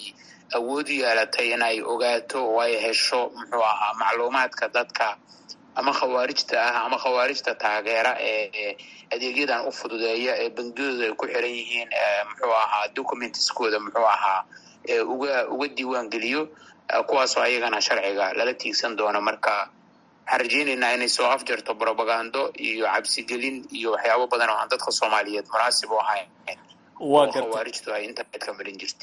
[0.57, 5.07] awood u yeelatay in ay ogaato oo ay hesho muxuu ahaa macluumaadka dadka
[5.81, 8.77] ama khawaarijta ah ama khawaarijta taageera ee
[9.15, 11.89] adeegyadan u fududeeya ee bangiyadooda ay ku xiran yihiin
[12.29, 14.41] muxuu ahaa documentskooda muxuu ahaa
[15.15, 16.43] uga uga diiwaan geliyo
[17.09, 19.21] kuwaasoo ayagana sharciga lala tiigsan doono.
[19.29, 24.91] Marka waxaan rajeynaynaa inay soo afjarto brobagando iyo cabsigelin iyo waxyaabo badan oo aan dadka
[24.99, 26.29] soomaaliyeed munaasib u ahayn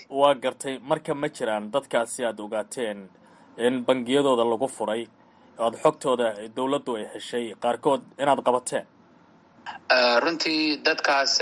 [0.10, 3.00] waa gartay marka ma jiraan dadkaasi aada ogaateen
[3.68, 5.08] in bangiyadooda lagu furay
[5.64, 8.86] oada xogtooda dowladdu ay heshay qaarkood inaad qabateen.
[10.24, 11.34] Runtii dadkaas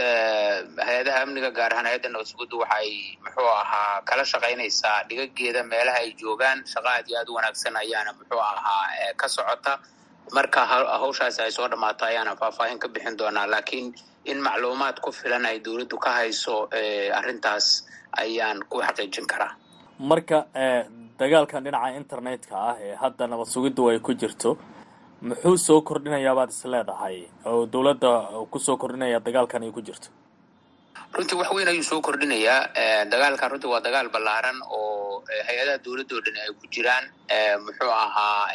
[0.88, 2.90] hay'adaha amniga gaar ahaan hay'adda nabad suguddu waxay
[3.26, 8.12] muxuu ahaa kala shaqaynaysaa dhigageeda meelaha ay joogaan shaqa aad iyo aad u wanaagsan ayaana
[8.20, 9.74] muxuu ahaa ka socota.
[10.34, 10.62] Marka
[11.02, 13.94] hawshaasi ay soo dhammaato ayaana faahfaahin ka bixin doonaa laakiin
[14.26, 16.56] in macluumaad ku filan ay dowladdu ka hayso
[17.20, 17.66] arrintaas
[18.18, 19.54] ayaan ku xaqiijin karaa.
[20.00, 20.46] Marka
[21.20, 24.50] dagaalkan dhinaca internetka ah ee hadda nabad sugiddu ay ku jirto
[25.28, 27.18] muxuu soo kordhinayaa baad is leedahay
[27.50, 28.12] oo dowladda
[28.52, 30.10] ku soo kordhinaya dagaalkan ay ku jirto?
[31.16, 32.60] Runtii wax weyn ayuu soo kordhinayaa.
[33.12, 35.05] Dagaalkan runtii waa dagaal ballaaran oo
[35.48, 37.06] hay'adaha dowladda oo dhan ay ku jiraan
[37.66, 38.48] muxuu ahaa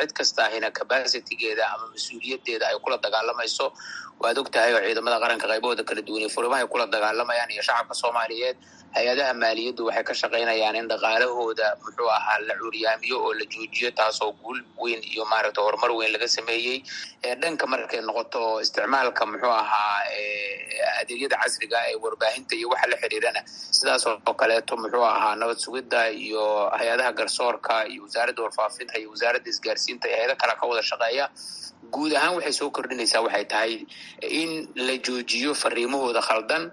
[0.00, 3.66] cid kasta ahina capacitygeeda ama mas'uuliyaddeeda ay kula dagaalamayso.
[4.22, 7.94] Waad og tahay oo ciidamada qaranka qaybahooda kala duwan iyo furimahay kula dagaalamayaan iyo shacabka
[8.02, 8.56] soomaaliyeed
[8.96, 14.30] hay'adaha maaliyaddu waxay ka shaqaynayaan in dhaqaalahooda muxuu ahaa la curyaamiyo oo la joojiyo taasoo
[14.42, 16.78] guul weyn iyo maaragta horumar weyn laga sameeyey.
[17.42, 19.98] Dhanka markay noqoto isticmaalka muxuu ahaa
[21.02, 23.40] adeegyada casriga ee warbaahinta iyo waxa la xiriirana
[23.76, 26.44] sidaas oo kaleeto muxuu ahaa nabad sugidda iyo
[26.78, 31.24] hay'adaha garsoorka iyo wasaaradda warfaafinta iyo wasaaradda isgaarsiinta iyo hay'ado kale ka wada shaqeeya
[31.94, 33.72] guud ahaan waxay soo kordhinaysaa waxay tahay
[34.40, 34.50] in
[34.86, 36.64] la joojiyo fariimahooda khaldan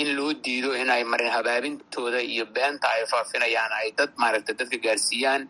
[0.00, 4.78] in loo diido in ay marin habaabintooda iyo beenta ay faafinayaan ay dad maaragta dadka
[4.86, 5.42] gaarsiiyaan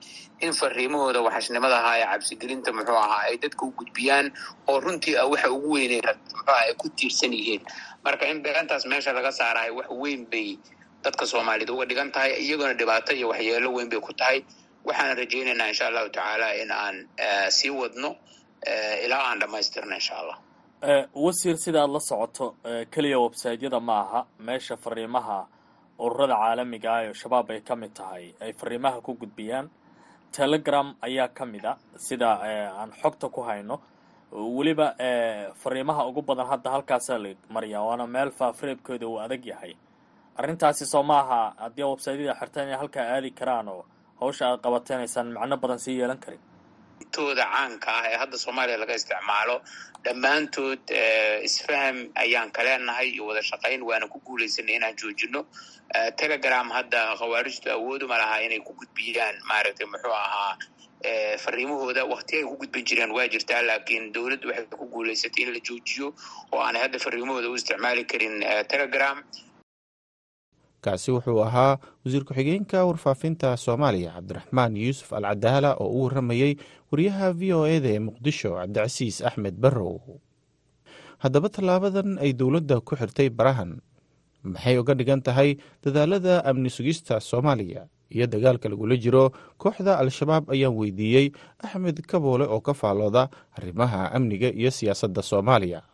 [0.45, 4.27] in fariimahooda waxashnimada ahaa ee cabsigelinta muxuu ahaa ay dadka u gudbiyaan
[4.71, 7.63] oo runtii ah waxa ugu weynay muxuu aha ay ku tiirsan yihiin.
[8.05, 10.49] Marka in beentaas meesha laga saarahay wax weyn bay
[11.05, 14.39] dadka soomaaliyeed uga dhigan tahay iyagona dhibaato iyo waxyeelo weyn bay ku tahay.
[14.89, 16.97] Waxaana rajaynaynaa insha allahu tacaala in aan
[17.57, 18.11] sii wadno
[19.05, 20.39] ilaa aan dhamaystirno insha allah
[21.25, 22.47] wasiir sida aad la socoto
[22.95, 25.39] keliya websaytyada ma aha meesha fariimaha
[26.05, 29.67] ururada caalamiga ah ee shabaab ay ka mid tahay ay fariimaha ku gudbiyaan.
[30.39, 31.75] Telegram ayaa ka mid a
[32.07, 32.31] sida
[32.81, 33.77] aan xogta ku hayno.
[34.33, 34.89] Weliba
[35.63, 39.73] fariimaha ugu badan hadda halkaasaa la mariyaa waana meel faafareebkooda uu adag yahay
[40.41, 43.83] arrintaasi soo maaha haddii websaytyada xirtaan inay halkaa aadi karaan oo
[44.21, 46.41] hawsha aad qabateenaysaan macno badan sii yeelan karin.
[47.17, 49.57] Tooda caanka ah ee hadda soomaaliya laga isticmaalo
[50.05, 50.83] dhammaantood
[51.49, 55.41] isfaham ayaan ka leenahay iyo wada shaqayn waana ku guulaysanay inaan joojino
[56.21, 60.53] telegram hadda khawaarijtu awooduma lahaa inay ku gudbiyaan maaragtay muxuu ahaa
[61.45, 65.61] fariimahooda wakti ay ku gudbin jireen waa jirtaa laakiin dowladdu waxay ku guulaysatay in la
[65.69, 66.07] joojiyo
[66.53, 68.37] oo aanay hadda fariimahooda u isticmaali karin
[68.73, 69.17] telegram
[70.85, 76.53] kaasi wuxuu ahaa wasiir ku-xigeenka warfaafinta soomaaliya cabdiraxmaan yuusuf al cadaala oo u warramayey
[76.91, 80.01] wariyaha v o eda ee muqdisho cabdicasiis axmed barrow.
[81.23, 83.81] Haddaba tallaabadan ay dowladda ku xirtay barahan.
[84.41, 87.85] Maxay uga dhigan tahay dadaalada amni sugista soomaaliya?
[88.11, 91.27] Iyo dagaalka lagula jiro kooxda al-shabaab ayaan weydiiyey
[91.63, 95.85] axmed kaboole oo ka faalooda arrimaha amniga iyo siyaasadda soomaaliya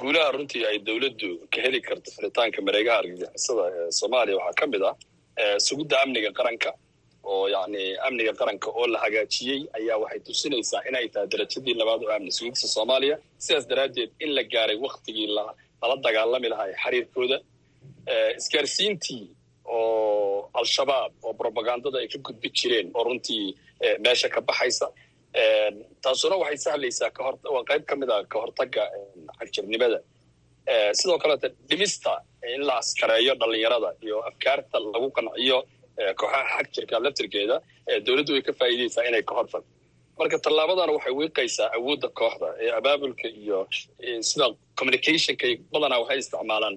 [0.00, 4.82] guulaha runtii ay dowladdu ka heli karto furitaanka mareegaha argagixisada ee soomaaliya waxaa ka mid
[4.90, 4.94] ah
[5.66, 6.70] sugidda amniga qaranka
[7.32, 12.12] oo yacni amniga qaranka oo la hagaajiyey ayaa waxay tusinaysaa inay tahay darajadii labaad oo
[12.16, 13.16] amni sugidsa soomaaliya.
[13.44, 17.36] Sidaas daraaddeed in la gaaray waktigii lala dagaalami lahaa ee xiriirkooda
[18.40, 19.24] isgaarsiintii
[19.64, 23.44] oo al-shabaab oo brobagandada ay ka gudbi jireen oo runtii
[24.04, 24.86] meesha ka baxaysa
[26.04, 27.10] taasuna waxay sahlaysaa
[27.54, 28.84] waa qayb ka mid a ka hortagga
[29.38, 29.98] xagjirnimada.
[30.98, 32.12] Sidoo kaleeta dhimista
[32.54, 35.58] in la askareeyo dhalinyarada iyo afkaarta lagu qanciyo
[36.20, 37.56] kooxaha xagjirka laftirkeeda
[38.06, 39.70] dowladdu way ka faa'iidaysaa inay ka hortagto
[40.18, 43.58] marka tallaabadana waxay wiiqaysaa awoodda kooxda ee abaabulka iyo
[44.28, 44.46] sida
[44.78, 46.76] communicationka badanaa waxay isticmaalaan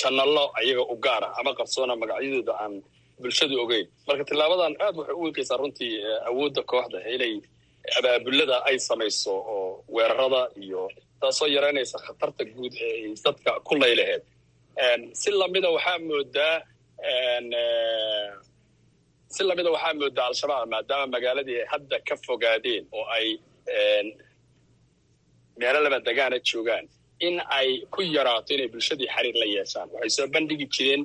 [0.00, 2.74] janallo ayaga u gaara ama qarsoona magacyadooda aan
[3.22, 3.86] bulshadu ogeyn.
[4.06, 5.92] Marka tilaabadan aad waxay u wiiqaysaa runtii
[6.30, 7.34] awoodda kooxda inay
[7.98, 10.82] abaabulada ay samayso oo weerarada iyo
[11.20, 14.22] taasoo yaraynaysa khatarta guud ee ay dadka ku laylaheed
[15.20, 16.56] si lamida waxaa moodaa
[19.34, 23.26] si lamida waxaa moodaa al-shabaab maadaama magaaladii ay hadda ka fogaadeen oo ay
[25.60, 26.84] meelo laba degaana joogaan
[27.26, 29.88] in ay ku yaraato inay bulshadii xiriir la yeeshaan.
[29.94, 31.02] Waxay soo bandhigi jireen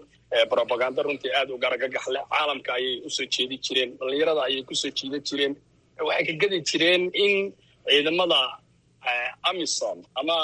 [0.52, 4.74] brobaganda runtii aad u garagagax leh caalamka ayay u soo jeedi jireen dhallinyarada ayay ku
[4.82, 5.54] soo jiidan jireen.
[6.08, 7.34] Waxay ka gedi jireen in
[7.90, 8.40] ciidamada
[9.50, 10.38] amisom ama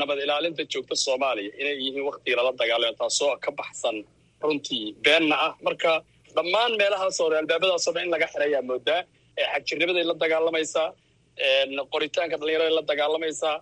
[0.00, 3.96] nabad ilaalinta joogta soomaaliya inay yihiin waktigii lala dagaalamo taasoo ka baxsan
[4.44, 5.52] runtii beenna ah.
[5.66, 5.90] Marka
[6.36, 7.36] dhammaan meelahaas hore
[8.04, 9.00] in laga xirayaa moodaa
[9.52, 10.88] xagjirnimaday la dagaalamaysaa
[11.92, 13.56] qoritaanka dhallinyaraday la dagaalamaysaa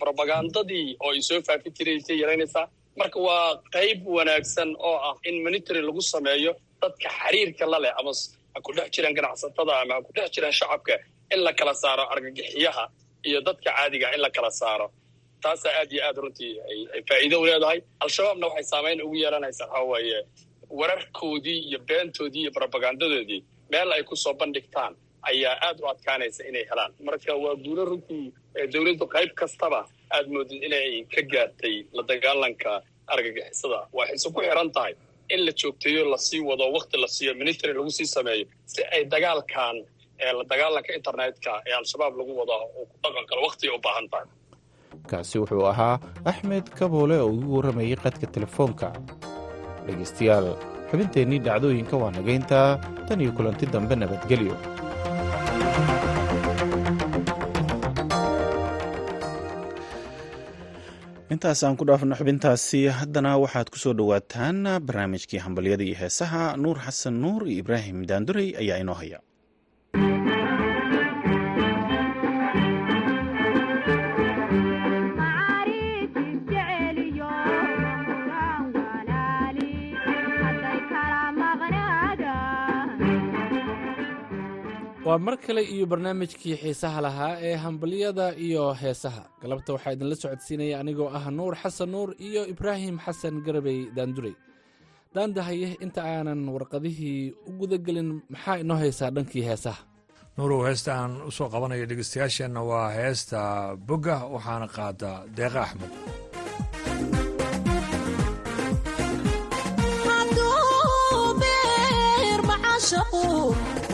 [0.00, 2.66] brobagandadii oo ay soo faafi jiraysay yaraynaysaa
[2.98, 8.12] marka waa qayb wanaagsan oo ah in monitory lagu sameeyo dadka xiriirka la leh ama
[8.54, 10.94] ha ku dhex jiraan ganacsatada ama ha ku dhex jiraan shacabka
[11.34, 12.84] in la kala saaro argagixiyaha
[13.28, 14.86] iyo dadka caadiga in la kala saaro.
[15.42, 16.52] Taasaa aad iyo aad runtii
[16.94, 17.78] ay faa'iido u leedahay.
[18.04, 20.18] Al-shabaabna waxay saamayn ugu yeelanaysaa waxaa weeye
[20.80, 23.40] wararkoodii iyo beentoodii iyo brobagandadoodii
[23.72, 24.92] meel ay ku soo bandhigtaan
[25.30, 26.92] ayaa aad u adkaanaysa inay helaan.
[27.06, 28.32] Marka waa guulo runtii
[28.72, 29.80] dowladdu qayb kastaba
[30.16, 32.72] aad moodid inay ka gaartay la dagaalanka
[33.14, 33.80] argagixisada.
[33.98, 34.94] Waxayse ku xiran tahay
[35.34, 39.02] in la joogteeyo la sii wado wakti la siiyo ministry lagu sii sameeyo si ay
[39.14, 39.76] dagaalkan
[40.38, 44.26] la dagaalanka internetka ee al-shabaab lagu wado uu ku dhaqan karo waktiay u baahan tahay.
[45.10, 45.96] Kaasi wuxuu ahaa
[46.30, 48.88] axmed kaboole oo igu warramayey qadka telefoonka.
[49.86, 50.48] Dhegaystayaal
[50.90, 52.68] xubinteennii dhacdooyinka waa nagayntaa
[53.08, 54.54] tan iyo kulanti dambe nabadgelyo
[61.34, 66.56] intaas aan ku dhaafno xubintaasi haddana waxaad ku soo dhowaataan barnaamijkii hambalyada iyo heesaha.
[66.62, 69.18] Nuur xasan nuur iyo ibraahim daandurey ayaa inoo haya
[85.10, 89.22] waa mar kale iyo barnaamijkii xiisaha lahaa ee hambalyada iyo heesaha.
[89.42, 94.34] Galabta waxaa idinla socodsiinaya anigoo ah nuur xasan nuur iyo ibraahim xasan garabey daandurey
[95.14, 99.80] daandahaye inta aanan warqadihii u gudagelin maxaa inoo haysaa dhankii heesaha?
[100.36, 103.38] Nuurow heesta aan u soo qabanayo dhegeystayaasheenna waa heesta
[103.88, 105.92] bogga waxaana qaada deeqa axmed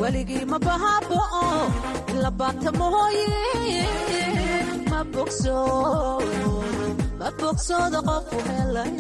[0.07, 1.45] weligii ma bahaaba'o
[2.15, 3.27] ila baata mooye
[4.91, 5.01] ma
[7.41, 8.95] bogsooda qofku helay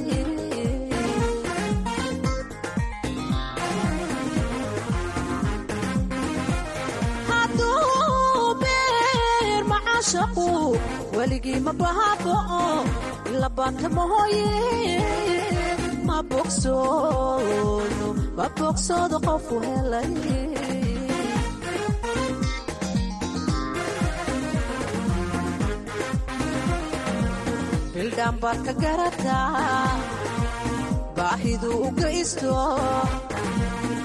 [11.16, 12.62] weligii ma bahaaba'o
[13.34, 14.46] ila baata mooye
[16.08, 16.18] ma
[18.58, 20.10] bogsoodo qofku helay
[27.96, 29.92] hildhaan baad ka garataa
[31.16, 32.56] baahidu u gaysto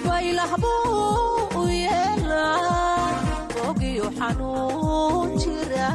[0.08, 3.10] baylah buu u yeelaa
[3.56, 5.90] bogiyo xanuun jira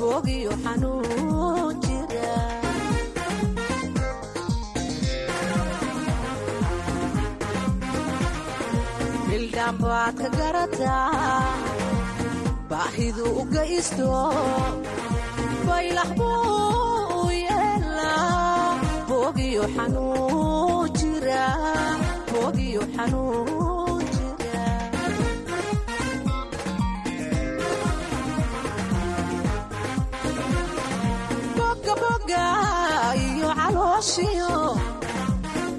[0.00, 2.36] bogiyo xanuun jira.
[9.30, 11.04] Hildhaan baad ka garataa
[12.70, 14.10] baahidu u gaysto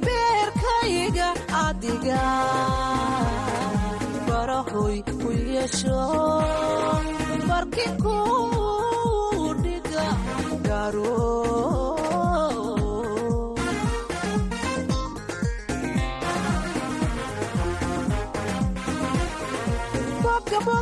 [0.06, 1.30] beerkayga
[1.66, 2.24] adiga.
[4.28, 6.00] Barahoy ku yeesho.
[7.50, 8.16] Barkinku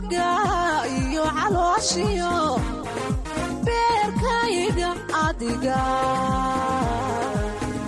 [0.09, 2.33] bogaboga iyo calooshiyo
[3.65, 4.89] beerkayga
[5.25, 5.79] adiga.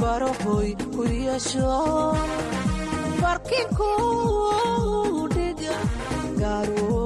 [0.01, 1.73] Barahoy ku yeesho
[3.21, 3.89] barkinku
[5.33, 5.75] dhiga
[6.39, 7.00] gaaro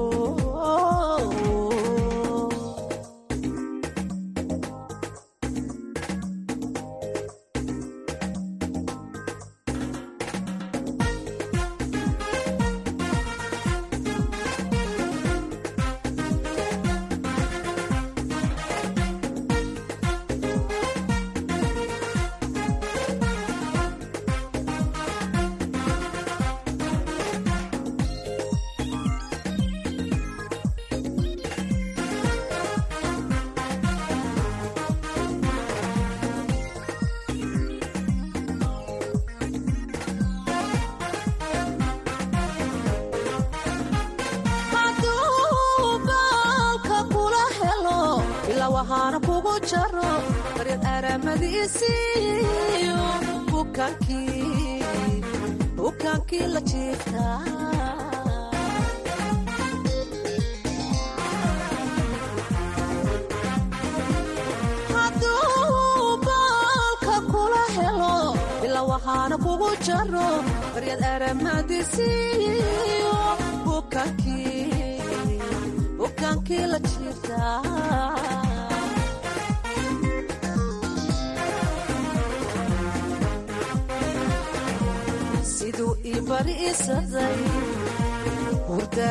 [51.66, 52.05] aramadiisiyo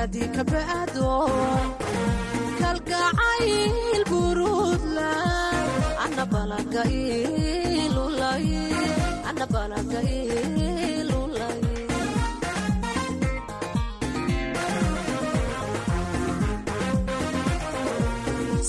[0.06, 1.12] hurdaadii ka ba'do
[2.62, 5.62] kalgacayl buruudlay
[6.06, 6.82] ana balaga
[10.22, 11.62] ilulay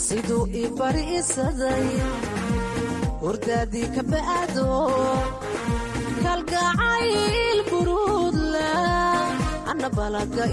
[0.05, 1.87] siduu ii bariisaday
[3.23, 4.69] hurdaadii ka ba'do
[6.25, 7.56] kalgacayl
[9.71, 10.45] ana balaga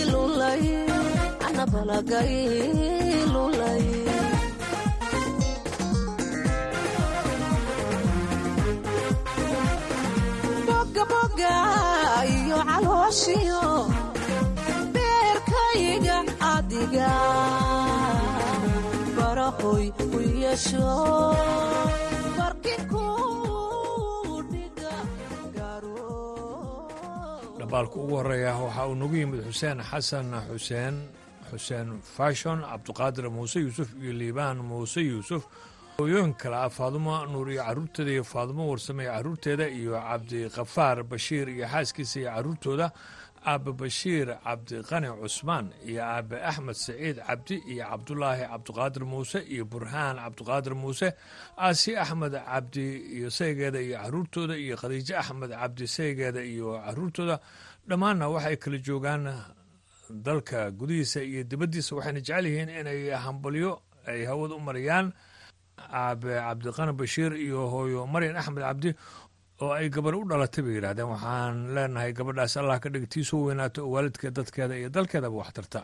[0.00, 0.64] ilulay
[1.46, 3.84] ana balaga ilulay
[10.66, 11.54] boga boga
[12.36, 13.64] iyo calooshiyo
[14.94, 16.16] beerkayga
[16.52, 17.12] adiga.
[19.16, 20.88] Barahoy u yeesho
[27.72, 30.94] dhambaalka ugu horreeya waxaa uu nagu yimid xuseen xasan xuseen
[31.50, 35.46] xuseen fashon cabduqaadir muuse yuusuf iyo liibaan muuse yuusuf.
[35.98, 41.48] Hooyooyin kale ah faadumo nuur iyo carruurteeda iyo faadumo warsame iyo carruurteeda iyo cabdikafaar bashiir
[41.48, 42.92] iyo xaaskiisa iyo carruurtooda
[43.46, 50.16] aabe bashiir cabdiqani cusmaan iyo aabe axmed saciid cabdi iyo cabdulaahi cabdiqaadir muuse iyo burhaan
[50.22, 51.08] cabdiqaadir muuse
[51.58, 52.86] aasi axmed cabdi
[53.18, 57.36] iyo saygeeda iyo caruurtooda iyo khadiijo axmed cabdi saygeeda iyo caruurtooda.
[57.88, 59.24] Dhammaanna waxay kala joogaan
[60.10, 61.96] dalka gudihiisa iyo dibaddiisa.
[61.96, 65.12] Waxayna jecel yihiin inay hambalyo ay hawada u mariyaan.
[65.90, 68.90] Aabe cabdiqani bashiir iyo hooyo maryan axmed cabdi
[69.62, 71.08] oo ay gabar u dhalatay bay yidhahdeen.
[71.14, 75.50] Waxaan leenahay gabadhaas allah ka dhig tii soo weynaato oo waalidkeed dadkeeda iyo dalkeedaba wax
[75.58, 75.80] tarta.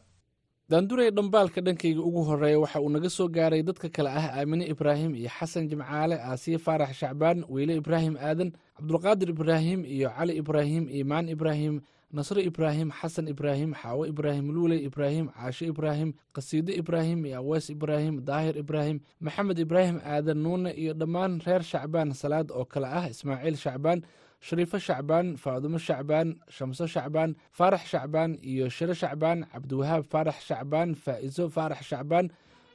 [0.70, 5.12] Daanduray dhambaalka dhankayga ugu horreeya waxa uu naga soo gaaray dadka kale ah aamine ibraahim
[5.20, 11.28] iyo xasan jimcaale aasiye faarax shacbaan weyle ibraahim aadan cabdulqaadir ibraahim iyo cali ibraahim iimaan
[11.34, 11.74] ibraahim
[12.12, 18.24] nasre ibraahim xasan ibraahim xaawo ibraahim luuley ibraahim caashe ibraahim qasiide ibraahim iyo awees ibraahim
[18.24, 22.14] daahir ibraahim maxamed ibraahim aadan nuune iyo dhammaan reer shacbaan.
[22.16, 24.00] Salaad oo kale ah ismaaciil shacbaan
[24.40, 31.50] shariifo shacbaan faadumo shacbaan shamso shacbaan faarax shacbaan iyo shiro shacbaan cabdiwahaab faarax shacbaan faa'iso
[31.52, 32.30] faarax shacbaan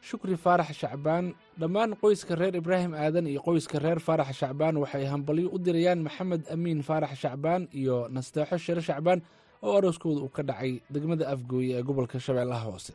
[0.08, 1.26] shukri faarax shacbaan.
[1.60, 6.44] Dhammaan qoyska reer ibraahim aadan iyo qoyska reer faarax shacbaan waxay hambalyo u dirayaan maxamed
[6.56, 9.20] amiin faarax shacbaan iyo nasteexo shiro shacbaan
[9.66, 12.94] oo arooskooda uu ka dhacay degmada afgooye ee gobolka shabeellaha hoose.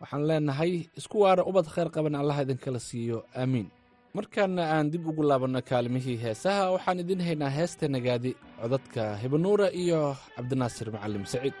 [0.00, 3.18] Waxaan leenahay isku waara ubad khayr qaban allah idinkala siiyo.
[3.40, 3.68] Aamiin.
[4.16, 8.30] Markaana aan dib ugu laabanno kaalimihii heesaha waxaan idin haynaa heesta nagaadi
[8.60, 10.00] codadka hibanuura iyo
[10.36, 11.54] cabdinaasir macalim saciid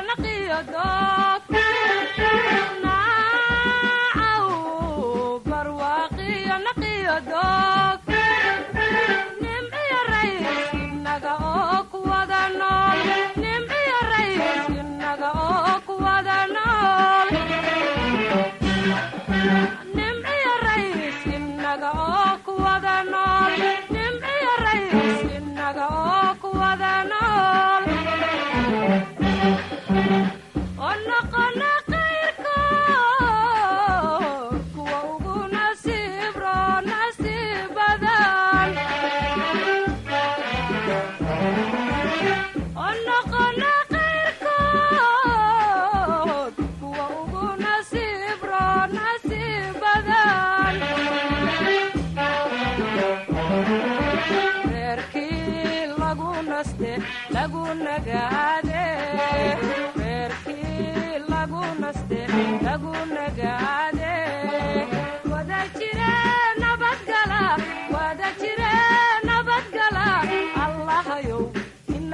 [0.00, 0.58] anak iyo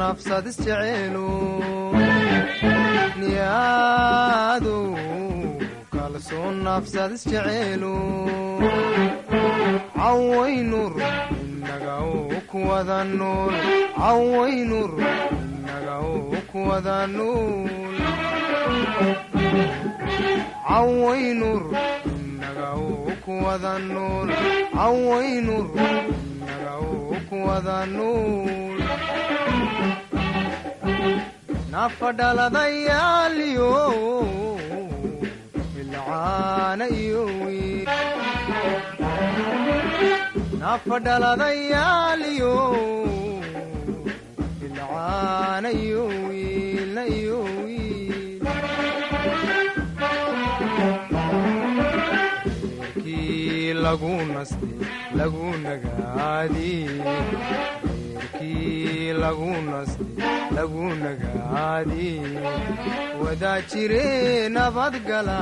[0.00, 1.28] nafsad isjecelu
[3.20, 4.78] niyaadu
[5.94, 7.94] kalsoon nafsad isjecelu
[10.00, 10.92] cawaynur
[11.44, 11.96] inaga
[12.50, 13.54] kuwada nool
[14.00, 14.90] cawaynur
[15.58, 15.96] inaga
[16.52, 17.68] kuwada nool
[20.68, 21.62] cawaynur
[22.14, 22.70] inaga
[23.24, 24.28] kuwada nool
[24.76, 25.66] cawaynur
[26.40, 26.74] inaga
[27.28, 28.80] kuwada nool
[31.72, 33.70] nafa dhaladayaalyo
[35.80, 37.22] ilcaana iyo
[40.60, 42.54] nafa dhaladayaalyo
[44.64, 48.40] ilcaana iyo wiilna iyo wiil
[53.04, 54.74] kii lagu nastay
[55.18, 56.74] lagu nagaadi
[58.40, 59.12] habeenkii
[60.56, 62.40] lagunaga caadiye
[63.24, 65.38] wadaa jire nabadgala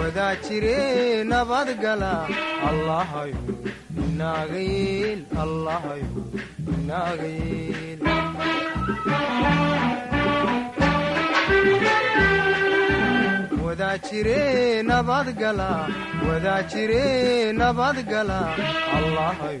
[0.00, 2.12] wadaa jire nabadgala
[2.68, 3.42] allahayu
[4.04, 6.24] inaagayeel allahayu
[6.74, 8.00] inaagayeel
[13.64, 15.68] wadaajire nabadgala
[16.28, 18.38] wadaa jire nabadgala
[18.96, 19.60] allahayu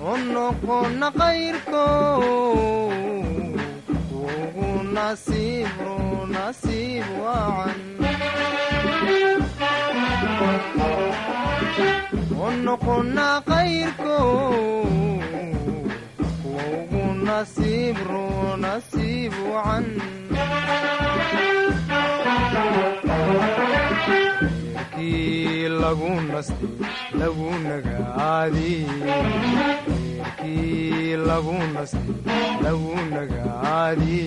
[0.00, 3.09] ونقن قيركم
[18.10, 19.98] ونصيب عن
[29.90, 32.04] eerkii lagu nasti
[32.64, 34.20] lagu nagaadi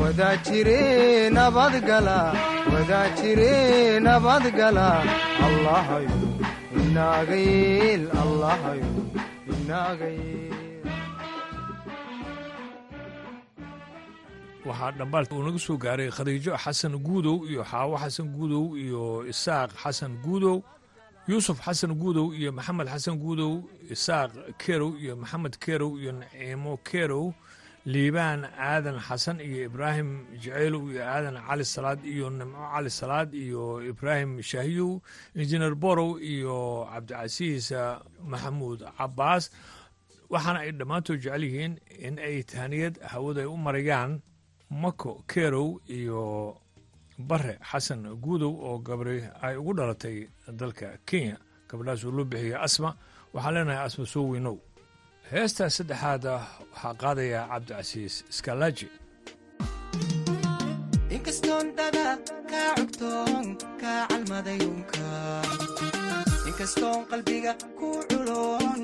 [0.00, 0.80] wadaa jire
[1.36, 2.18] nabadgala
[2.72, 3.52] wadaa jire
[4.06, 4.88] nabadgala
[5.46, 6.18] allahayo
[6.82, 8.90] inaagayeel allahayo
[9.54, 10.61] inaagayeel
[14.68, 19.02] waxaa dhambaal uu naga soo gaaray khadiijo xasan guudow iyo xaawo xasan guudow iyo
[19.32, 20.56] isaaq xasan guudow
[21.28, 23.52] yuusuf xasan guudow iyo maxamed xasan guudow
[23.94, 24.30] isaaq
[24.62, 27.24] kerow iyo maxamed kerow iyo naciimo kerow
[27.92, 30.08] liibaan aadan xasan iyo ibraahim
[30.42, 34.90] jaceylow iyo aadan cali salaad iyo nimco cali salaad iyo ibraahim shaahiyow
[35.40, 36.56] injineer borow iyo
[36.92, 37.66] cabdicasiis
[38.30, 39.44] maxamuud cabaas
[40.32, 41.74] waxaana ay dhammaantood jecel yihiin
[42.06, 44.12] in ay tahniyad hawada ay u marayaan
[44.72, 46.56] mako kerow iyo
[47.18, 50.16] bare xasan guudow oo gabri ay ugu dhalatay
[50.48, 51.36] dalka kenya.
[51.68, 52.90] Gabadhaas oo loo bixiyay asma.
[53.34, 54.56] Waxaan leenahay asma soo weynow.
[55.30, 56.32] Heestaas saddexaada
[56.72, 58.88] waxaa qaadayaa cabdicasiis iskalaji.
[66.48, 68.78] Inkastoon qalbiga ku culoon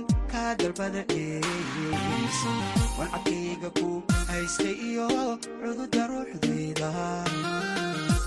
[2.39, 3.89] wancadkayga ku
[4.30, 5.09] haysta iyo
[5.62, 6.91] cududa ruuxdayda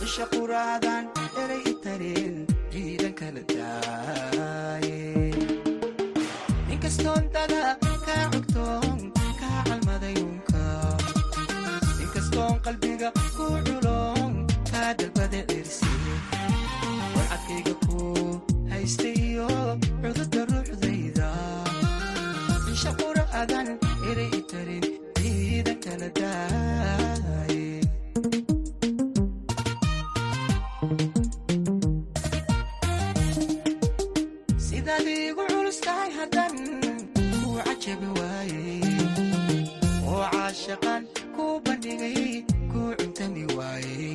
[0.06, 1.04] isha quraadan
[1.42, 2.36] eray i tareen
[2.74, 5.00] jiidan kala daaye
[6.74, 7.62] inkastoon dada
[8.08, 8.98] kaa cogtoon
[9.42, 10.64] kaa calmadayunka
[12.04, 14.34] inkastoon qalbiga ku culoon
[14.72, 15.92] kaa dalbada cirsi
[17.16, 18.00] wancadkayga ku
[18.72, 19.48] haysta iyo
[37.82, 38.64] cajabi waaye
[40.10, 41.02] oo caashaqan
[41.36, 44.10] kuu bandhigay kuu cuntami waaye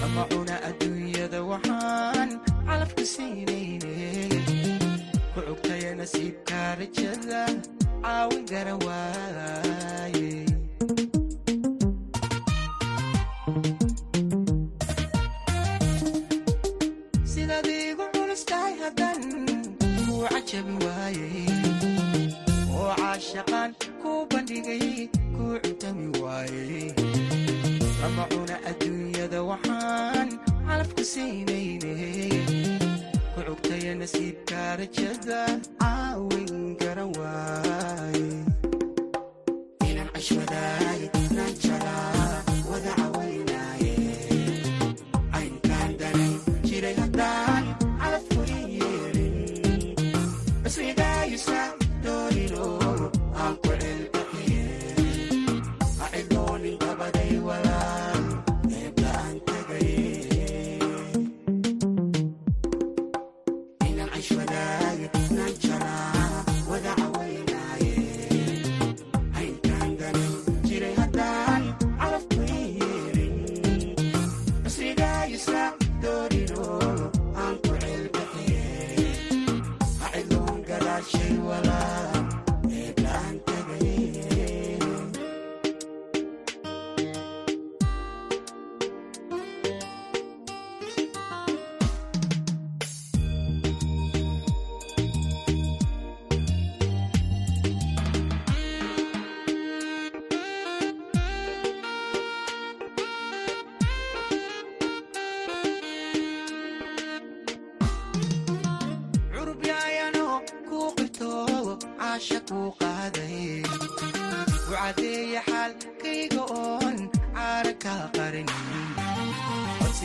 [0.00, 2.30] lama cuna adduunyada waxaan
[2.68, 3.96] calafka siinayne
[5.32, 7.42] ku cugtaya nasiibka rajada
[8.04, 10.30] caawin gara waaye
[17.32, 19.20] sidaad iigu culus tahay haddan
[20.06, 21.45] kuu cajabi waaye
[23.36, 23.70] oo caashaqan
[24.02, 26.94] kuu bandhigay kuu cuntami waaye.
[28.00, 28.24] Lama
[28.70, 30.28] adduunyada waxaan
[30.66, 31.94] calafka siinayne
[33.34, 35.40] ku cugtaya nasiibka rajada
[35.80, 38.28] caawin garan waaye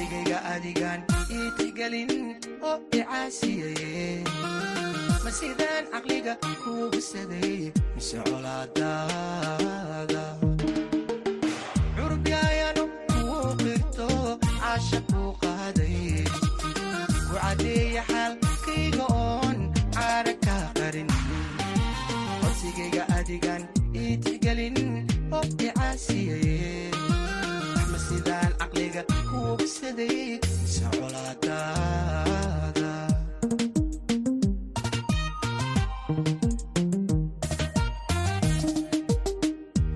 [0.01, 1.01] codsigayga adigaan
[1.37, 2.11] ii tixgelin
[2.69, 4.23] oo icaasiyaye
[5.23, 6.33] ma sidaan caqliga
[6.63, 10.23] kuu bisaday mise colaadaada
[11.95, 14.07] curubyaayano kuu qirto
[14.59, 16.25] caasha kuu qaaday.
[17.29, 19.57] U caddeeya xaalkayga oon
[19.95, 21.09] caara kaa qarin.
[22.41, 23.63] Codsigayga adigaan
[24.01, 24.77] ii tixgelin
[25.35, 26.09] oo sidaan
[29.51, 32.91] caqliga kuu bisaday mise colaadaada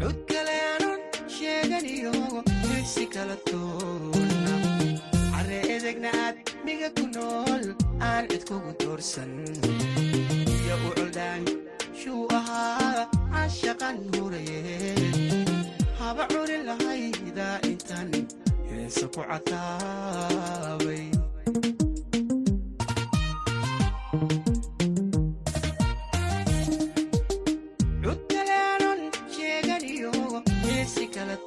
[0.01, 0.99] cud kale aanun
[1.35, 2.13] sheeganiyo
[2.67, 4.55] dirsi kala toonna
[5.33, 6.35] care edegna aad
[6.65, 7.63] miga ku nool
[8.09, 9.31] aan cid kugu doorsan
[10.57, 11.43] iyo u coldaan
[11.99, 13.03] shuu ahaa
[13.33, 14.59] cashaqan huraye
[15.99, 16.94] haba curi lahaydaa intan
[18.85, 19.21] heesa ku
[29.35, 30.11] sheeganiyo
[30.65, 31.37] heesi kala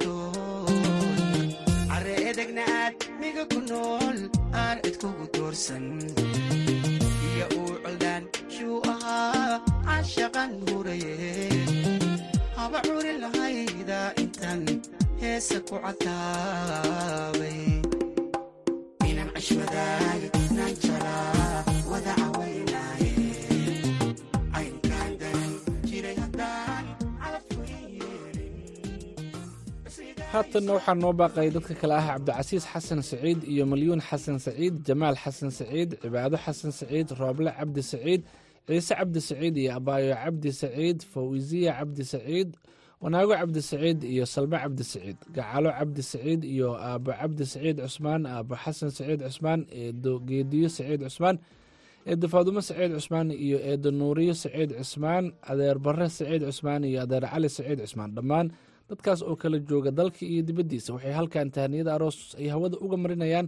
[1.89, 4.19] care edegna aad miga nool
[4.61, 5.85] aan cidkugu doorsan.
[7.31, 8.23] Iyo uu coldaan
[8.55, 9.55] shuu ahaa
[9.87, 11.15] cashaqan huraye
[12.57, 14.61] haba curi lahaydaa intan
[30.31, 35.15] haatanna waxaa noo baaqay dadka kale ah cabdicasiis xasan saciid iyo malyuun xasan saciid jamaal
[35.23, 38.21] xasan saciid cibaado xasan saciid rooble cabdi saciid
[38.67, 42.49] ciise cabdi saciid iyo abaayo cabdi saciid fawisiya cabdi saciid
[43.03, 48.21] wanaago cabdi saciid iyo salme cabdi saciid gacalo cabdi saciid iyo aabo cabdi saciid cusmaan
[48.33, 51.37] aabo xasan saciid cusmaan eedo geediyo saciid cusmaan
[52.11, 57.23] eedo faadumo saciid cusmaan iyo eedo nuuriyo saciid cusmaan adeer bare saciid cusmaan iyo adeer
[57.31, 58.11] cali saciid cusmaan.
[58.15, 58.47] Dhammaan
[58.89, 63.47] dadkaas oo kala jooga dalka iyo dibaddiisa waxay halkan tahaniyada aroos ay hawada uga marinayaan.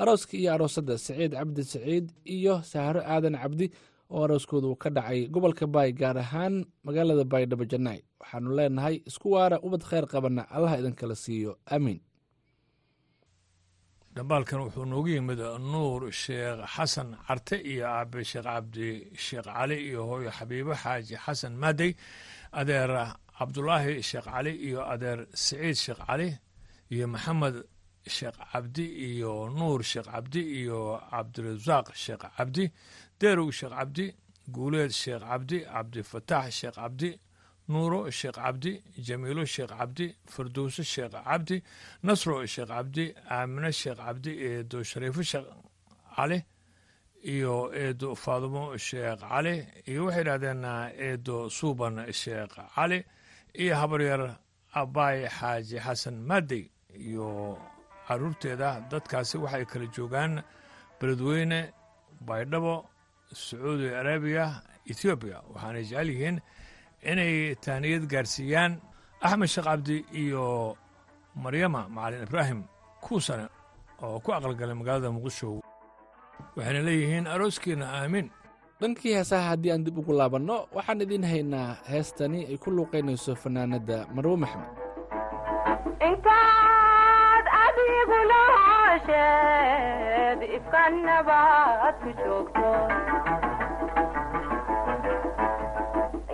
[0.00, 3.66] Arooska iyo aroosadda saciid cabdi saciid iyo sahro aadan cabdi
[4.14, 6.54] oo arooskooda uu ka dhacay gobolka baay gaar ahaan
[6.86, 11.52] magaalada baydhabo jannaay waxaanu leenahay isku waara ubad kheyr qabanna allaha idinkala siiyo.
[11.72, 12.00] Aamiin
[14.14, 15.40] dhambaalkan wuxuu noogu yimid
[15.72, 18.88] nuur sheekh xasan carte iyo aabe sheekh cabdi
[19.26, 21.92] sheekh cali iyo hooyo xabiibo xaaji xasan maadey
[22.60, 22.90] adeer
[23.38, 26.28] cabdulaahi sheekh cali iyo adeer siciid sheekh cali
[26.94, 27.56] iyo maxamed
[28.16, 30.80] sheekh cabdi iyo nuur sheekh cabdi iyo
[31.10, 32.64] cabdirasaaq sheekh cabdi
[33.20, 34.06] deerow sheekh cabdi
[34.54, 37.10] guuleed sheekh cabdi cabdifataax sheekh cabdi
[37.68, 38.72] nuuro sheekh cabdi
[39.06, 41.56] jamiilo sheekh cabdi firdowse sheekh cabdi
[42.06, 43.04] nasro sheekh cabdi
[43.36, 45.46] aamine sheekh cabdi eedo shariifo sheekh
[46.16, 46.38] cali
[47.34, 49.54] iyo eedo faadumo sheekh cali
[49.90, 50.64] iyo waxay idhahdeen
[51.08, 52.98] eedo suuban sheekh cali
[53.62, 54.22] iyo habaryar
[54.80, 56.64] abaay xaaji xasan maadey
[57.08, 57.28] iyo
[58.06, 60.32] caruurteeda dadkaasi waxay kala joogaan
[61.00, 61.60] beledweyne
[62.28, 62.74] baydhabo
[63.32, 64.44] sacuudi arabiya
[64.90, 66.36] ethoobiya waxaanay jecel yihiin
[67.10, 68.72] inay tahniyad gaarsiiyaan
[69.26, 70.76] axmed sheekh cabdi iyo
[71.42, 72.60] maryama macalin ibraahim
[73.04, 73.46] kuusane
[74.02, 75.60] oo ku aqalgalay magaalada muqdisho.
[76.56, 78.30] Waxayna leeyihiin arooskiina aamiin
[78.80, 84.06] dhankii heesaha haddii aan dib ugu laabanno waxaan idiin haynaa heestani ay ku luuqaynayso fanaanadda
[84.14, 84.70] marwo maxmed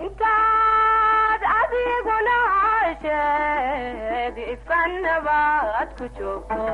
[0.04, 4.78] intaad adigu noosheed ifka
[5.12, 6.64] nabaad ku joogto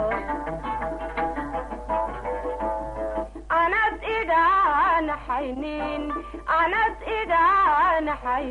[4.51, 6.63] intaad adigu
[7.55, 8.45] noosheed ifka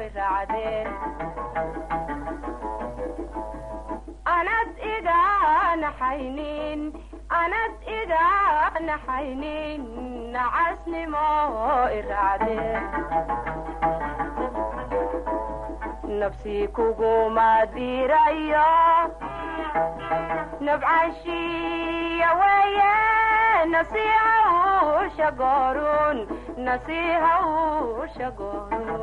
[0.00, 1.60] nabaad ku joogto
[4.38, 6.80] anad nacasnimoy raacdeen anad idhaanaxaynin
[7.42, 9.82] anad idhaanaxaynin
[10.36, 12.84] nacasnimoy raacdeen
[16.20, 18.68] nafsii kuguma dirayo
[20.66, 22.94] nabcashiya weeye
[23.74, 26.18] nasiihawsha goorun
[26.66, 29.02] nasiihawsha goorun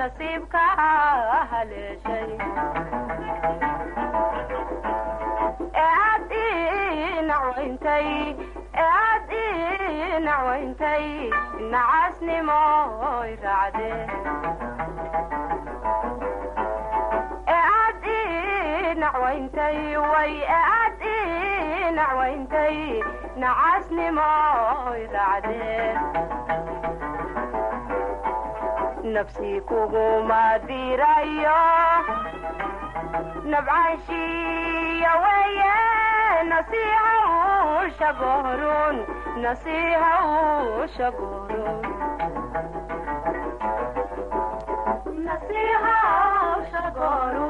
[0.00, 0.62] nasiibka
[1.50, 2.30] haleeshay
[5.82, 6.32] ee aad
[7.18, 8.08] inacwayntay
[8.82, 11.04] ee aad ii nacwayntay
[11.74, 13.90] nacasnimoy raacde
[17.54, 19.78] ee aad ii nacwayntay
[20.12, 22.76] way ee aad ii nacwayntay
[23.44, 25.62] nacasnimoy raacde
[29.14, 31.58] nafsii kuguma dirayo
[33.50, 35.74] nabcaanshiya weeye
[36.50, 37.14] nasiiha
[37.86, 38.96] usha goorun
[39.42, 40.12] nasiiha
[40.84, 41.82] usha goorun
[45.26, 45.96] nasiiha
[46.60, 47.49] usha goorun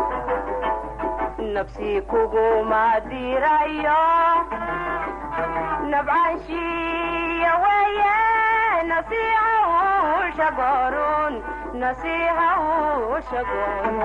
[1.53, 4.01] nafsii kuguma dirayo
[5.91, 8.17] nabcaanshiya weeye
[8.89, 9.49] nasiiha
[10.27, 11.33] usha goorun
[11.81, 12.49] nasiiha
[13.17, 13.97] usha goorun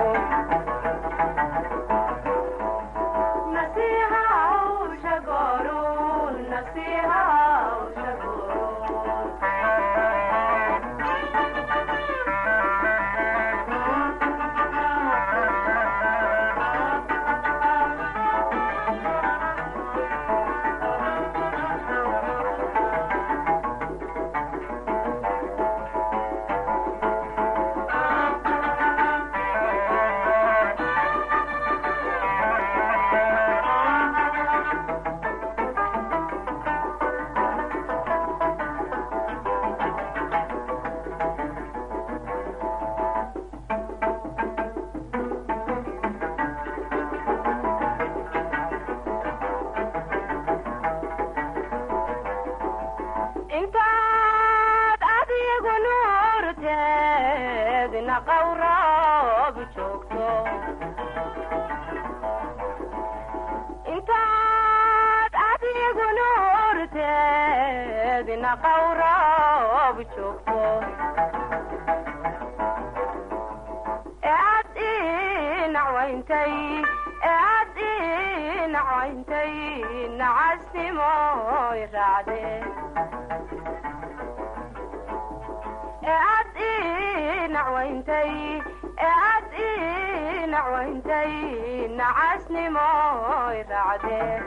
[92.37, 94.41] nacasnimoy raacdee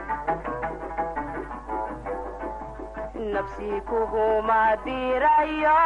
[3.33, 5.79] nafsii kuguma dirayo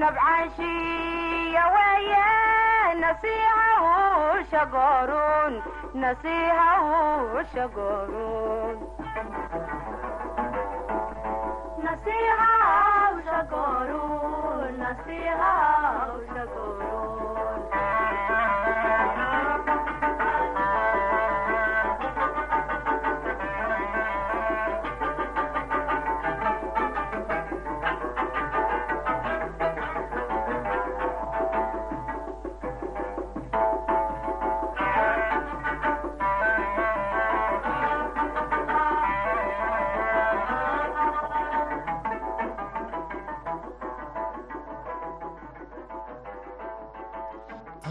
[0.00, 2.26] nabcaanshiya weeye
[3.00, 3.66] nasiiha
[4.40, 5.62] usha goorun
[5.94, 6.68] nasiiha
[7.40, 8.76] usha goorun
[11.84, 12.50] nasiiha
[13.18, 15.52] usha goorun nasiiha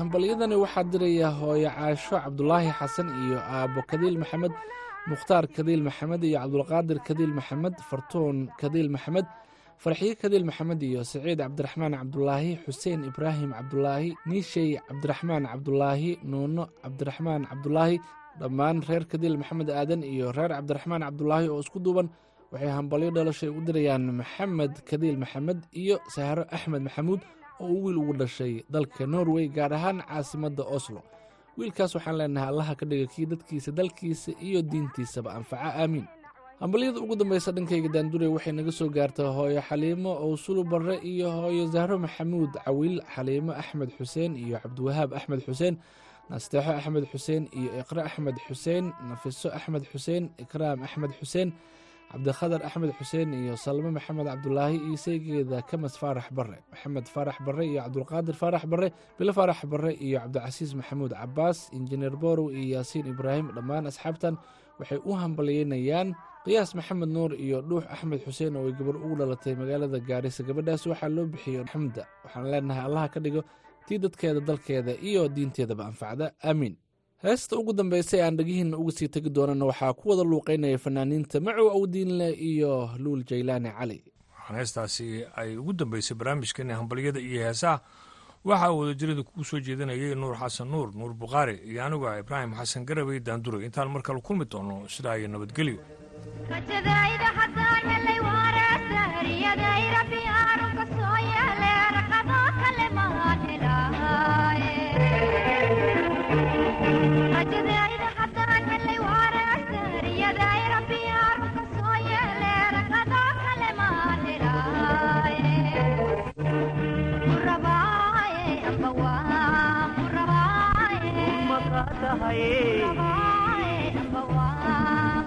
[0.07, 4.53] hambalyadani waxaa diraya hooyo caasho cabdulaahi xasan iyo aabbo kadiil maxamed
[5.11, 9.27] mukhtaar kadiil maxamed iyo cabdulqaadir kadiil maxamed fartuun kadiil maxamed
[9.83, 17.41] farxiye kadiil maxamed iyo saciid cabdiraxmaan cabdulaahi xuseen ibraahim cabdulaahi niishey cabdiraxmaan cabdulaahi nuuno cabdiraxmaan
[17.51, 17.95] cabdulaahi
[18.39, 22.07] dhammaan reer kadiil maxamed aadan iyo reer cabdiraxmaan cabdulaahi oo isku duuban.
[22.51, 27.21] Waxay hambalyo dhalashay u dirayaan maxamed kadiil maxamed iyo sahro axmed maxamuud
[27.59, 31.01] oo uu wiil ugu dhashay dalka norway gaar ahaan caasimadda oslo.
[31.57, 36.05] Wiilkaas waxaan leenahay allaha ka dhiga kii dadkiisa dalkiisa iyo diintiisaba anfaca aamiin
[36.61, 41.65] hambalyada ugu dambaysa dhankayga daandure waxay naga soo gaartay hooyo xaliimo owsulu barre iyo hooyo
[41.73, 45.75] zahro maxamuud cawiil xaliimo axmed xuseen iyo cabdiwahaab axmed xuseen
[46.29, 51.49] nasteexo axmed xuseen iyo iqre axmed xuseen nafiso axmed xuseen ikraam axmed xuseen
[52.11, 57.63] cabdikhadar axmed xuseen iyo salmo maxamed cabdulaahi iyo seygeeda kamas faarax barre maxamed faarax barre
[57.71, 58.87] iyo cabdulqaadir faarax barre
[59.19, 64.35] bilo faarax barre iyo cabdicasiis maxamuud cabaas injineer borow iyo yaasiin ibraahim dhammaan asxaabtan
[64.79, 66.09] waxay u hambalyeynayaan.
[66.45, 70.83] qiyaas maxamed nuur iyo dhuux axmed xuseen oo ay gabar ugu dhalatay magaalada gaarisa gabadhaas
[70.91, 73.41] waxaa loo bixiyey xamda waxaan leenahay allaha ka dhigo
[73.87, 76.75] tii dadkeeda dalkeeda iyo diinteedaba anfacda aamiin
[77.23, 81.67] heesta ugu dambaysay aan dhegihiinna uga sii tegi doonana waxaa ku wada luuqeynaya fanaaniinta macow
[81.77, 83.97] awdiinle iyo luul jaylaani cali.
[84.37, 85.07] Waxaan heestaasi
[85.39, 87.77] ay ugu dambeysay barnaamijkeeni hambalyada iyo heesaha.
[88.45, 92.85] Waxaa wadajirada kugu soo jeedinayay nuur xasan nuur nuur bukhaari iyo anigu ah ibraahim xasan
[92.85, 95.79] garabey daandure intaan mar kale kulmi doono sidaa iyo nabadgelyo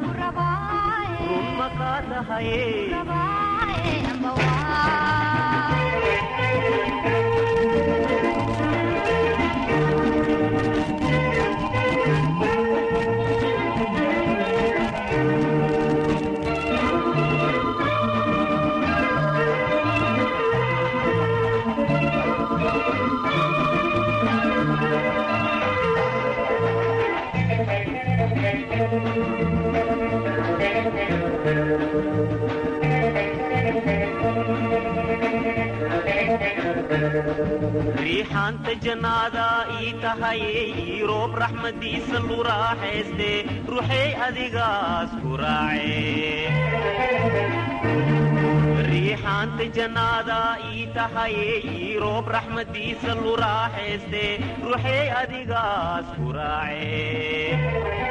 [0.02, 1.30] murabaaye
[38.02, 39.46] riixaanta jannaada
[39.78, 40.40] ii tahay
[40.82, 43.30] ii roob raxmadiisa lu raaxayste
[43.70, 46.34] ruuxay adigaas ku raace
[48.90, 50.38] riixaanta jannaada
[50.74, 54.24] ii tahay ii roob raxmadiisa lu raaxayste
[54.68, 58.10] ruuxay adigaas ku raace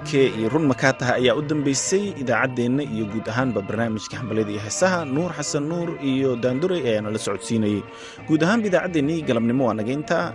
[0.11, 4.59] riike iyo run makaa taha ayaa u dambeysay idaacaddeenna iyo guud ahaanba barnaamijka hambalyada iyo
[4.61, 5.05] heesaha.
[5.05, 7.81] Nuur xasan nuur iyo daanduray ayaana la socodsiinayey
[8.27, 10.33] guud ahaanba idaacaddeenii galabnimo waa naga intaa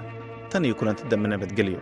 [0.50, 1.80] tan iyo kulanti dambe nabadgelyo